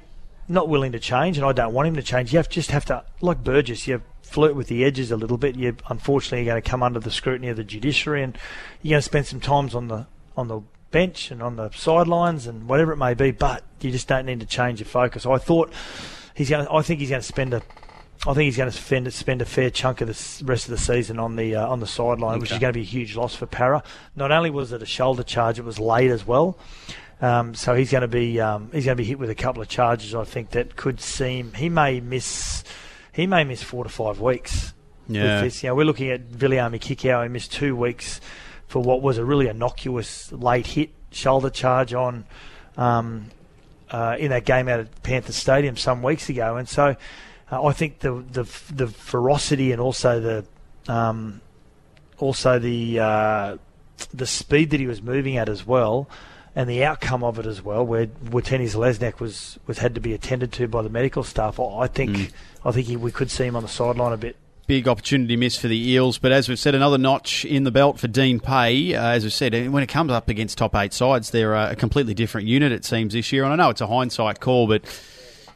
[0.48, 2.84] not willing to change, and I don't want him to change, you have just have
[2.86, 5.56] to like Burgess, you flirt with the edges a little bit.
[5.56, 8.36] You unfortunately are going to come under the scrutiny of the judiciary, and
[8.82, 12.46] you're going to spend some times on the on the bench and on the sidelines
[12.46, 13.30] and whatever it may be.
[13.30, 15.26] But you just don't need to change your focus.
[15.26, 15.72] I thought
[16.34, 16.66] he's going.
[16.66, 17.62] To, I think he's going to spend a
[18.26, 20.78] I think he's going to spend spend a fair chunk of the rest of the
[20.78, 23.34] season on the uh, on the sideline, which is going to be a huge loss
[23.34, 23.82] for Para.
[24.16, 26.58] Not only was it a shoulder charge, it was late as well.
[27.24, 29.62] Um, so he's going to be um, he's going to be hit with a couple
[29.62, 30.14] of charges.
[30.14, 32.64] I think that could seem he may miss
[33.12, 34.74] he may miss four to five weeks.
[35.08, 35.36] Yeah.
[35.36, 35.62] With this.
[35.62, 37.22] You know, we're looking at Viliami Kikau.
[37.22, 38.20] He missed two weeks
[38.66, 42.26] for what was a really innocuous late hit shoulder charge on
[42.76, 43.30] um,
[43.90, 46.94] uh, in that game out at Panther Stadium some weeks ago, and so
[47.50, 51.40] uh, I think the the the ferocity and also the um,
[52.18, 53.56] also the uh,
[54.12, 56.06] the speed that he was moving at as well,
[56.56, 60.52] and the outcome of it as well, where Watene-Zelezniak was was had to be attended
[60.52, 61.58] to by the medical staff.
[61.58, 62.32] I I think
[62.64, 64.36] I think he, we could see him on the sideline a bit.
[64.66, 68.00] Big opportunity miss for the Eels, but as we've said, another notch in the belt
[68.00, 68.94] for Dean Pay.
[68.94, 72.14] Uh, as we've said, when it comes up against top eight sides, they're a completely
[72.14, 73.44] different unit, it seems, this year.
[73.44, 74.86] And I know it's a hindsight call, but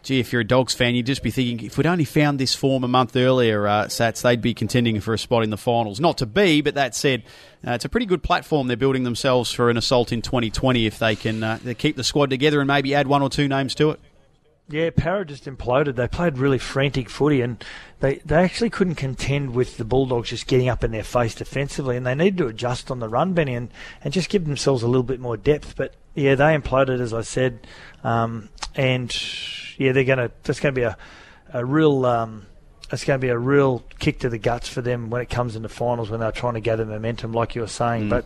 [0.03, 2.55] gee, if you're a Dogs fan, you'd just be thinking, if we'd only found this
[2.55, 6.01] form a month earlier, uh, Sats, they'd be contending for a spot in the finals.
[6.01, 7.23] Not to be, but that said,
[7.67, 10.99] uh, it's a pretty good platform they're building themselves for an assault in 2020 if
[10.99, 13.75] they can uh, they keep the squad together and maybe add one or two names
[13.75, 14.01] to it.
[14.71, 15.97] Yeah, Parra just imploded.
[15.97, 17.65] They played really frantic footy, and
[18.01, 21.97] they, they actually couldn't contend with the Bulldogs just getting up in their face defensively,
[21.97, 23.71] and they needed to adjust on the run, Benny, and,
[24.05, 25.75] and just give themselves a little bit more depth.
[25.75, 27.67] But yeah, they imploded, as I said,
[28.05, 29.15] um, and
[29.77, 30.31] yeah, they're gonna.
[30.45, 30.97] That's going to be a
[31.53, 32.07] a real.
[32.07, 32.47] Um,
[32.91, 35.57] it's going to be a real kick to the guts for them when it comes
[35.57, 38.09] into finals when they're trying to gather momentum, like you were saying.
[38.09, 38.25] But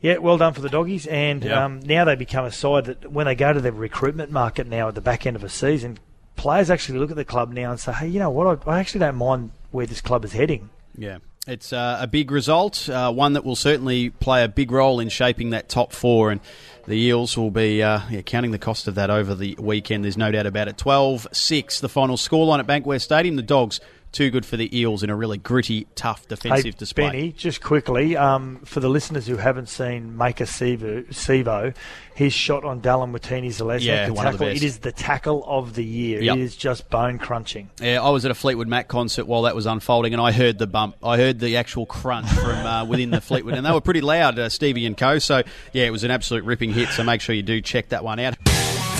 [0.00, 1.06] yeah, well done for the doggies.
[1.06, 1.66] And Yeah.
[1.66, 4.88] um, now they become a side that when they go to the recruitment market now
[4.88, 5.98] at the back end of a season,
[6.36, 8.66] players actually look at the club now and say, hey, you know what?
[8.66, 10.70] I, I actually don't mind where this club is heading.
[10.96, 11.18] Yeah.
[11.46, 15.10] It's uh, a big result, uh, one that will certainly play a big role in
[15.10, 16.40] shaping that top four, and
[16.86, 20.04] the Eels will be uh, yeah, counting the cost of that over the weekend.
[20.04, 20.78] There's no doubt about it.
[20.78, 23.36] 12 6, the final scoreline at Bankwest Stadium.
[23.36, 23.80] The Dogs,
[24.12, 27.06] too good for the Eels in a really gritty, tough defensive hey, display.
[27.06, 31.74] Benny, just quickly, um, for the listeners who haven't seen Maika Sivo,
[32.14, 35.74] his shot on Dallin Watene-Zelezniak, Yeah, the of the tackle, it is the tackle of
[35.74, 36.20] the year.
[36.22, 36.36] Yep.
[36.36, 37.70] It is just bone crunching.
[37.80, 40.58] Yeah, I was at a Fleetwood Mac concert while that was unfolding, and I heard
[40.58, 40.96] the bump.
[41.02, 44.38] I heard the actual crunch from uh, within the Fleetwood, and they were pretty loud,
[44.38, 45.18] uh, Stevie and Co.
[45.18, 45.42] So,
[45.72, 46.88] yeah, it was an absolute ripping hit.
[46.90, 48.36] So make sure you do check that one out.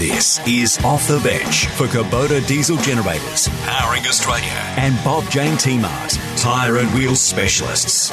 [0.00, 6.18] This is Off the Bench for Kubota Diesel Generators, powering Australia, and Bob Jane T-Mart,
[6.38, 8.10] tyre and wheel specialists.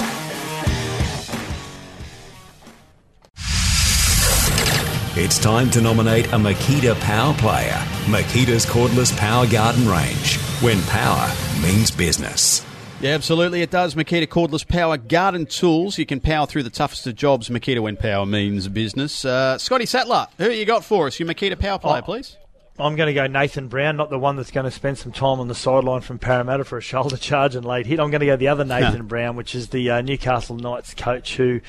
[5.15, 7.82] It's time to nominate a Makita Power player.
[8.08, 10.39] Makita's cordless power garden range.
[10.60, 12.65] When power means business.
[13.00, 13.94] Yeah, absolutely, it does.
[13.94, 16.00] Makita cordless power garden tools.
[16.00, 17.48] You can power through the toughest of jobs.
[17.48, 19.24] Makita when power means business.
[19.24, 21.20] Uh, Scotty Sattler, who you got for us?
[21.20, 22.06] Your Makita power player, Oh.
[22.06, 22.38] please.
[22.80, 25.40] I'm going to go Nathan Brown, not the one that's going to spend some time
[25.40, 28.00] on the sideline from Parramatta for a shoulder charge and late hit.
[28.00, 31.38] I'm going to go the other Nathan Brown, which is the uh, Newcastle Knights coach
[31.38, 31.62] who,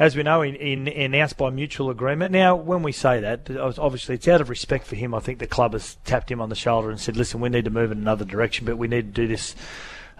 [0.00, 2.32] as we know, in, in, announced by mutual agreement.
[2.32, 5.12] Now, when we say that, obviously it's out of respect for him.
[5.14, 7.64] I think the club has tapped him on the shoulder and said, listen, we need
[7.64, 9.54] to move in another direction, but we need to do this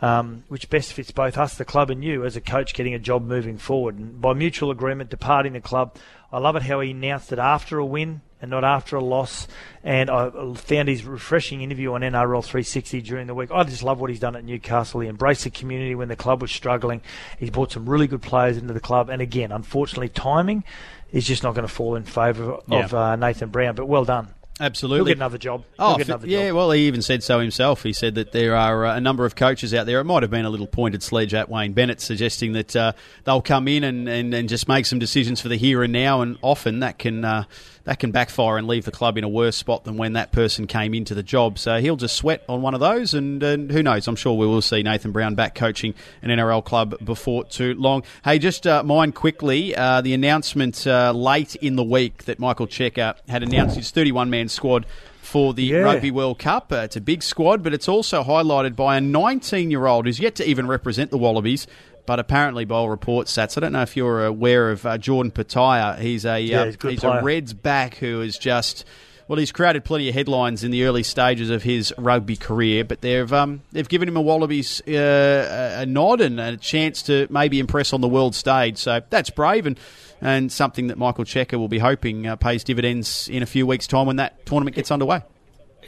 [0.02, 2.98] um, which best fits both us, the club, and you as a coach getting a
[2.98, 3.98] job moving forward.
[3.98, 5.96] And by mutual agreement, departing the club.
[6.30, 9.48] I love it how he announced it after a win and not after a loss.
[9.82, 13.50] And I found his refreshing interview on NRL 360 during the week.
[13.50, 15.00] I just love what he's done at Newcastle.
[15.00, 17.00] He embraced the community when the club was struggling.
[17.38, 19.08] He's brought some really good players into the club.
[19.08, 20.64] And again, unfortunately, timing
[21.10, 22.86] is just not going to fall in favour of Yeah.
[23.12, 23.74] uh, Nathan Brown.
[23.74, 24.28] But well done.
[24.60, 24.98] Absolutely.
[24.98, 25.64] He'll get another job.
[25.78, 26.56] Oh, He'll get another yeah, job.
[26.56, 27.82] well, he even said so himself.
[27.82, 30.00] He said that there are uh, a number of coaches out there.
[30.00, 32.92] It might have been a little pointed sledge at Wayne Bennett, suggesting that uh,
[33.24, 36.22] they'll come in and, and, and just make some decisions for the here and now,
[36.22, 37.44] and often that can uh,
[37.88, 40.66] that can backfire and leave the club in a worse spot than when that person
[40.66, 41.58] came into the job.
[41.58, 44.06] So he'll just sweat on one of those, and, and who knows?
[44.06, 48.02] I'm sure we will see Nathan Brown back coaching an NRL club before too long.
[48.22, 52.66] Hey, just uh, mind quickly uh, the announcement uh, late in the week that Michael
[52.66, 54.84] Cheika had announced his 31 man squad
[55.22, 55.78] for the Yeah.
[55.78, 56.70] Rugby World Cup.
[56.70, 60.20] Uh, it's a big squad, but it's also highlighted by a 19 year old who's
[60.20, 61.66] yet to even represent the Wallabies.
[62.08, 65.30] But apparently, by all reports, Sats, I don't know if you're aware of uh, Jordan
[65.30, 65.98] Petaia.
[65.98, 68.86] He's a Yeah, uh, he's a he's a Reds back who is just
[69.28, 72.82] well, he's created plenty of headlines in the early stages of his rugby career.
[72.82, 77.02] But they've um, they've given him a Wallabies uh, a a nod and a chance
[77.02, 78.78] to maybe impress on the world stage.
[78.78, 79.78] So that's brave and.
[80.20, 83.86] And something that Michael Cheika will be hoping uh, pays dividends in a few weeks'
[83.86, 85.22] time when that tournament gets underway.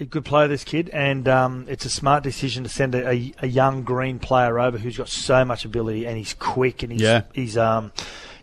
[0.00, 3.34] A good player, this kid, and um, it's a smart decision to send a, a,
[3.42, 7.02] a young green player over who's got so much ability and he's quick and he's
[7.02, 7.22] Yeah.
[7.34, 7.92] he's um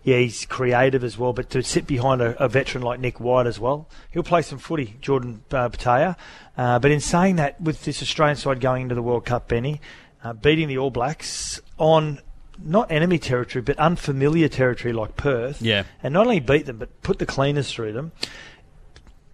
[0.03, 1.33] yeah he's creative as well.
[1.33, 4.59] But to sit behind a, a veteran like Nick White as well, he'll play some
[4.59, 6.15] footy, Jordan uh, Petaia.
[6.55, 9.81] Uh, but in saying that, with this Australian side going into the World Cup, Benny,
[10.23, 12.19] uh, beating the All Blacks on
[12.63, 15.83] not enemy territory but unfamiliar territory like Perth, Yeah.
[16.03, 18.11] and not only beat them but put the cleaners through them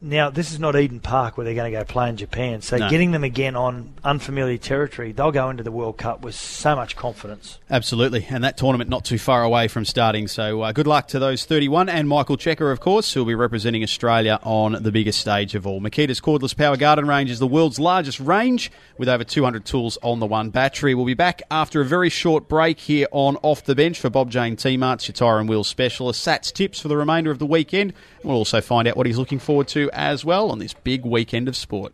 [0.04, 2.62] now this is not Eden Park where they're going to go play in Japan.
[2.62, 2.90] So No.
[2.90, 6.96] getting them again on unfamiliar territory, they'll go into the World Cup with so much
[6.96, 7.60] confidence.
[7.70, 10.28] Absolutely, and that tournament not too far away from starting.
[10.28, 13.82] So uh, good luck to those 31 and Michael Cheika, of course, who'll be representing
[13.82, 15.80] Australia on the biggest stage of all.
[15.80, 20.20] Makita's cordless power garden range is the world's largest range with over 200 tools on
[20.20, 20.94] the one battery.
[20.94, 24.30] We'll be back after a very short break here on Off the Bench for Bob
[24.30, 26.26] Jane T Marts, your tyre and wheel specialist.
[26.26, 27.94] Sats tips for the remainder of the weekend.
[28.24, 31.48] We'll also find out what he's looking forward to as well on this big weekend
[31.48, 31.94] of sport.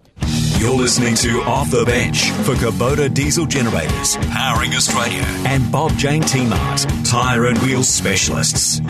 [0.59, 6.21] You're listening to Off the Bench for Kubota Diesel Generators, powering Australia, and Bob Jane
[6.21, 8.81] T-Mart, tyre and wheel specialists.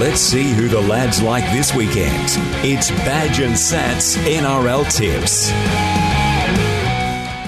[0.00, 2.28] Let's see who the lads like this weekend.
[2.64, 5.50] It's Badge and Sats NRL tips.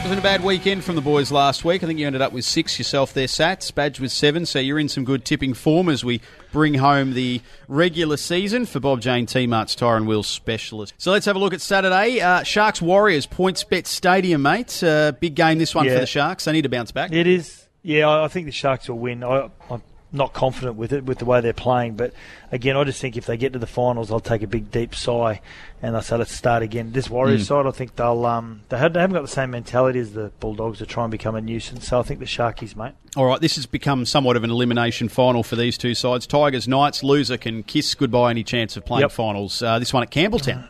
[0.05, 1.83] Wasn't a bad weekend from the boys last week.
[1.83, 3.75] I think you ended up with six yourself there, Sats.
[3.75, 6.21] Badge with seven, so you're in some good tipping form as we
[6.53, 10.93] bring home the regular season for Bob Jane T Mart's Tyre and Wheel Specialist.
[10.99, 12.21] So let's have a look at Saturday.
[12.21, 14.85] Uh, Sharks Warriors, PointsBet Stadium, mate.
[14.85, 16.45] Uh, big game this one for the Sharks.
[16.45, 17.11] They need to bounce back.
[17.11, 17.67] It is.
[17.83, 19.25] Yeah, I I think the Sharks will win.
[19.25, 19.83] I, I'm
[20.15, 22.15] not confident with it with the way they're playing, but
[22.53, 24.95] again, I just think if they get to the finals, I'll take a big deep
[24.95, 25.41] sigh,
[25.83, 26.93] and I say let's start again.
[26.93, 27.47] This Warriors Mm.
[27.47, 30.87] side, I think they'll um they, haven't got the same mentality as the Bulldogs to
[30.87, 31.89] try and become a nuisance.
[31.89, 32.93] So I think the Sharkies, mate.
[33.17, 36.27] All right, this has become somewhat of an elimination final for these two sides.
[36.27, 39.13] Tigers, Knights, loser can kiss goodbye any chance of playing Yep.
[39.13, 39.63] finals.
[39.63, 40.69] Uh, this one at Campbelltown.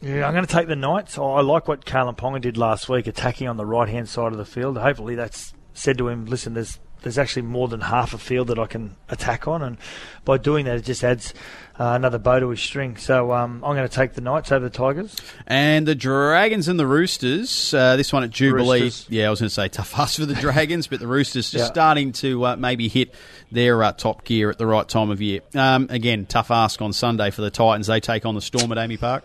[0.00, 1.16] Yeah, I'm going to take the Knights.
[1.16, 4.38] I like what Kalyn Ponga did last week, attacking on the right hand side of
[4.38, 4.76] the field.
[4.76, 6.26] Hopefully, that's said to him.
[6.26, 9.76] Listen, there's there's actually more than half a field that I can attack on, and
[10.24, 11.34] by doing that, it just adds
[11.80, 12.96] uh, another bow to his string.
[12.96, 15.16] So um, I'm going to take the Knights over the Tigers.
[15.46, 17.74] And the Dragons and the Roosters.
[17.74, 18.82] Uh, this one at Jubilee.
[18.82, 19.06] Roosters.
[19.10, 21.62] Yeah, I was going to say tough ask for the Dragons, but the Roosters just
[21.64, 21.72] Yeah.
[21.72, 23.14] starting to uh, maybe hit
[23.50, 25.40] their uh, top gear at the right time of year.
[25.54, 27.86] Um, again, tough ask on Sunday for the Titans.
[27.88, 29.24] They take on the Storm at AAMI Park.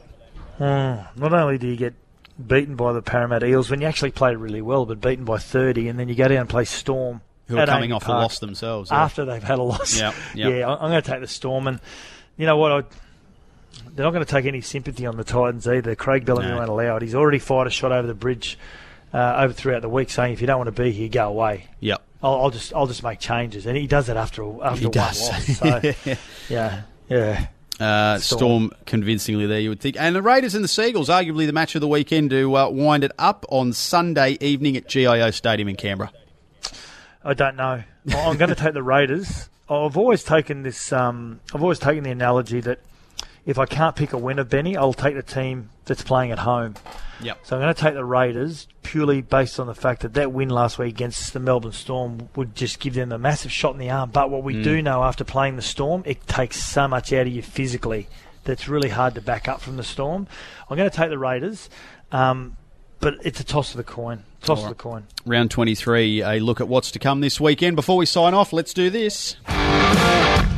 [0.60, 1.94] Not only do you get
[2.46, 5.88] beaten by the Parramatta Eels when you actually played really well, but beaten by 30,
[5.90, 7.22] and then you go down and play Storm.
[7.48, 8.92] Who are coming off a loss themselves.
[8.92, 9.04] yeah.
[9.04, 10.00] after they've had a loss.
[10.00, 10.52] Yep, yep.
[10.54, 11.80] Yeah, I'm going to take the Storm, and
[12.38, 12.72] you know what?
[12.72, 12.82] I,
[13.96, 15.96] they're not going to take any sympathy on the Titans either.
[15.96, 16.58] Craig Bellamy No.
[16.58, 17.04] won't allow it.
[17.04, 18.58] He's already fired a shot over the bridge
[19.14, 21.68] uh, over throughout the week, saying if you don't want to be here, go away.
[21.80, 22.02] Yep.
[22.24, 24.86] I'll, I'll just I'll just make changes, and he does it after a- after He
[24.88, 25.30] one does.
[25.30, 25.48] loss.
[25.58, 26.16] So,
[26.50, 27.48] yeah, yeah.
[27.80, 28.40] Uh, Storm.
[28.40, 28.72] Storm.
[28.88, 29.96] convincingly there, you would think.
[30.00, 33.04] And the Raiders and the Seagulls, arguably the match of the weekend to uh, wind
[33.04, 36.12] it up on Sunday evening at GIO Stadium in Canberra.
[37.28, 37.84] I don't know.
[38.16, 39.50] I'm going to take the Raiders.
[39.70, 40.94] I've always taken this.
[40.94, 42.80] Um, I've always taken the analogy that
[43.46, 46.76] if I can't pick a winner, Benny, I'll take the team that's playing at home.
[47.22, 47.40] Yep.
[47.44, 50.48] So I'm going to take the Raiders purely based on the fact that that win
[50.50, 53.90] last week against the Melbourne Storm would just give them a massive shot in the
[53.90, 54.10] arm.
[54.12, 54.64] But what we Mm.
[54.64, 58.08] do know after playing the Storm, it takes so much out of you physically
[58.46, 60.28] that's really hard to back up from the Storm.
[60.70, 61.70] I'm going to take the Raiders,
[62.14, 62.56] um,
[63.00, 64.24] but it's a toss of the coin.
[64.42, 65.06] Toss of the coin.
[65.26, 67.76] Round 23, a look at what's to come this weekend.
[67.76, 69.36] Before we sign off, let's do this.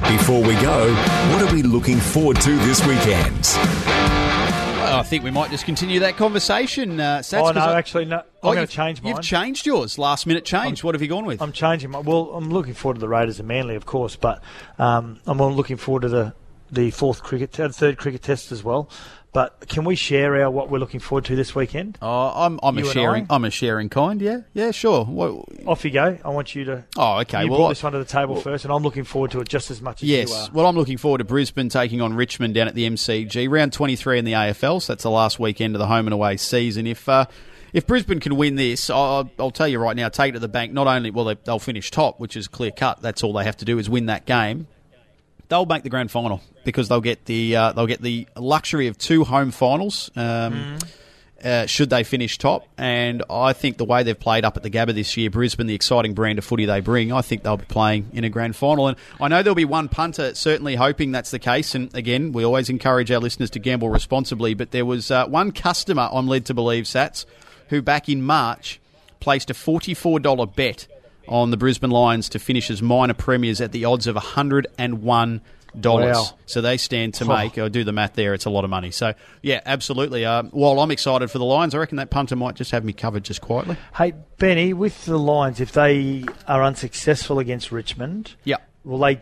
[0.07, 0.93] Before we go,
[1.31, 3.47] what are we looking forward to this weekend?
[3.55, 6.99] Well, I think we might just continue that conversation.
[6.99, 8.17] Uh, Sats, oh 'cause no, I- actually no.
[8.17, 9.13] I'm Oh, going you've- to change mine.
[9.15, 9.97] You've changed yours.
[9.99, 10.83] Last minute change.
[10.83, 11.41] what have you gone with?
[11.41, 11.99] I'm changing my.
[11.99, 14.41] Well, I'm looking forward to the Raiders and Manly, of course, but
[14.79, 16.33] um, I'm looking forward to the
[16.71, 18.89] the fourth cricket, uh, third cricket test as well.
[19.31, 21.99] But can we share our what we're looking forward to this weekend?
[22.01, 23.27] oh, I'm, I'm a You and sharing.
[23.29, 23.35] I?
[23.35, 24.19] I'm a sharing kind.
[24.21, 25.05] Yeah, yeah, sure.
[25.05, 26.17] What, Off you go.
[26.25, 26.83] I want you to.
[26.97, 27.43] oh, okay.
[27.43, 29.47] you well, brought this one to the table first, and I'm looking forward to it
[29.47, 30.31] just as much as you Yes.
[30.31, 30.49] are.
[30.51, 33.47] Well, I'm looking forward to Brisbane taking on Richmond down at the MCG.
[33.49, 36.35] Round 23 in the AFL, so that's the last weekend of the home and away
[36.37, 36.87] season.
[36.87, 37.25] If uh,
[37.71, 40.47] if Brisbane can win this, I'll, I'll tell you right now, take it to the
[40.47, 40.73] bank.
[40.73, 43.01] Not only will they, they'll finish top, which is clear cut.
[43.03, 44.65] That's all they have to do is win that game.
[45.49, 48.97] They'll make the grand final because they'll get the uh, they'll get the luxury of
[48.97, 50.09] two home finals.
[50.15, 50.77] Um,
[51.43, 52.67] uh, should they finish top.
[52.77, 55.75] And I think the way they've played up at the Gabba this year, Brisbane, the
[55.75, 58.87] exciting brand of footy they bring, I think they'll be playing in a grand final.
[58.87, 61.75] And I know there'll be one punter certainly hoping that's the case.
[61.75, 64.53] And again, we always encourage our listeners to gamble responsibly.
[64.53, 67.25] But there was uh, one customer, I'm led to believe, Sats,
[67.69, 68.79] who back in March
[69.19, 70.87] placed a $44 bet
[71.29, 75.41] on the Brisbane Lions to finish as minor premiers at the odds of $101.
[75.83, 76.25] Wow.
[76.47, 77.57] So they stand to make.
[77.57, 78.33] I'll do the math there.
[78.33, 78.89] It's a lot of money.
[78.89, 79.13] So
[79.43, 80.25] yeah, absolutely.
[80.25, 82.91] Uh, while I'm excited for the Lions, I reckon that punter might just have me
[82.91, 83.77] covered just quietly.
[83.95, 88.57] Hey Benny, with the Lions, if they are unsuccessful against Richmond, Yeah.
[88.83, 89.21] will they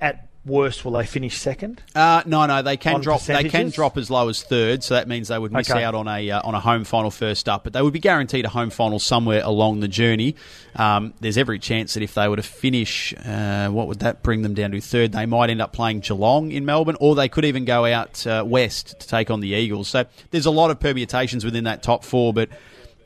[0.00, 1.82] at worst, will they finish second?
[1.94, 3.22] Uh, no, no, they can drop.
[3.22, 5.82] They can drop as low as third, so that means they would miss Okay.
[5.84, 7.64] out on a uh, on a home final first up.
[7.64, 10.36] But they would be guaranteed a home final somewhere along the journey.
[10.76, 14.42] Um, there's every chance that if they were to finish, uh, what would that bring
[14.42, 15.12] them down to third?
[15.12, 18.44] They might end up playing Geelong in Melbourne, or they could even go out uh,
[18.46, 19.88] west to take on the Eagles.
[19.88, 22.48] So there's a lot of permutations within that top four, but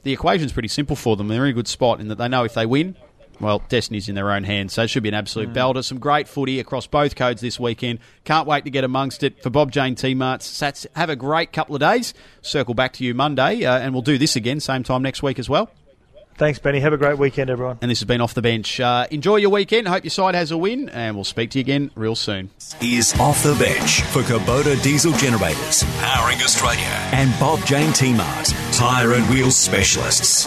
[0.03, 1.29] the equation's pretty simple for them.
[1.29, 2.97] They're in a good spot in that they know if they win,
[3.41, 4.73] well, destiny's in their own hands.
[4.73, 5.83] So it should be an absolute belter.
[5.83, 7.99] Some great footy across both codes this weekend.
[8.25, 9.43] Can't wait to get amongst it.
[9.43, 12.15] For Bob Jane T Marts, Sats, have a great couple of days.
[12.43, 15.39] Circle back to you Monday, uh, and we'll do this again same time next week
[15.39, 15.71] as well.
[16.37, 16.81] Thanks, Benny.
[16.81, 17.77] Have a great weekend, everyone.
[17.83, 18.81] And this has been Off the Bench.
[18.81, 19.87] Uh, enjoy your weekend.
[19.87, 22.49] Hope your side has a win, and we'll speak to you again real soon.
[22.81, 26.81] Is off the bench for Kubota Diesel Generators, powering Australia,
[27.13, 30.47] and Bob Jane T Mart, tyre and wheel specialists.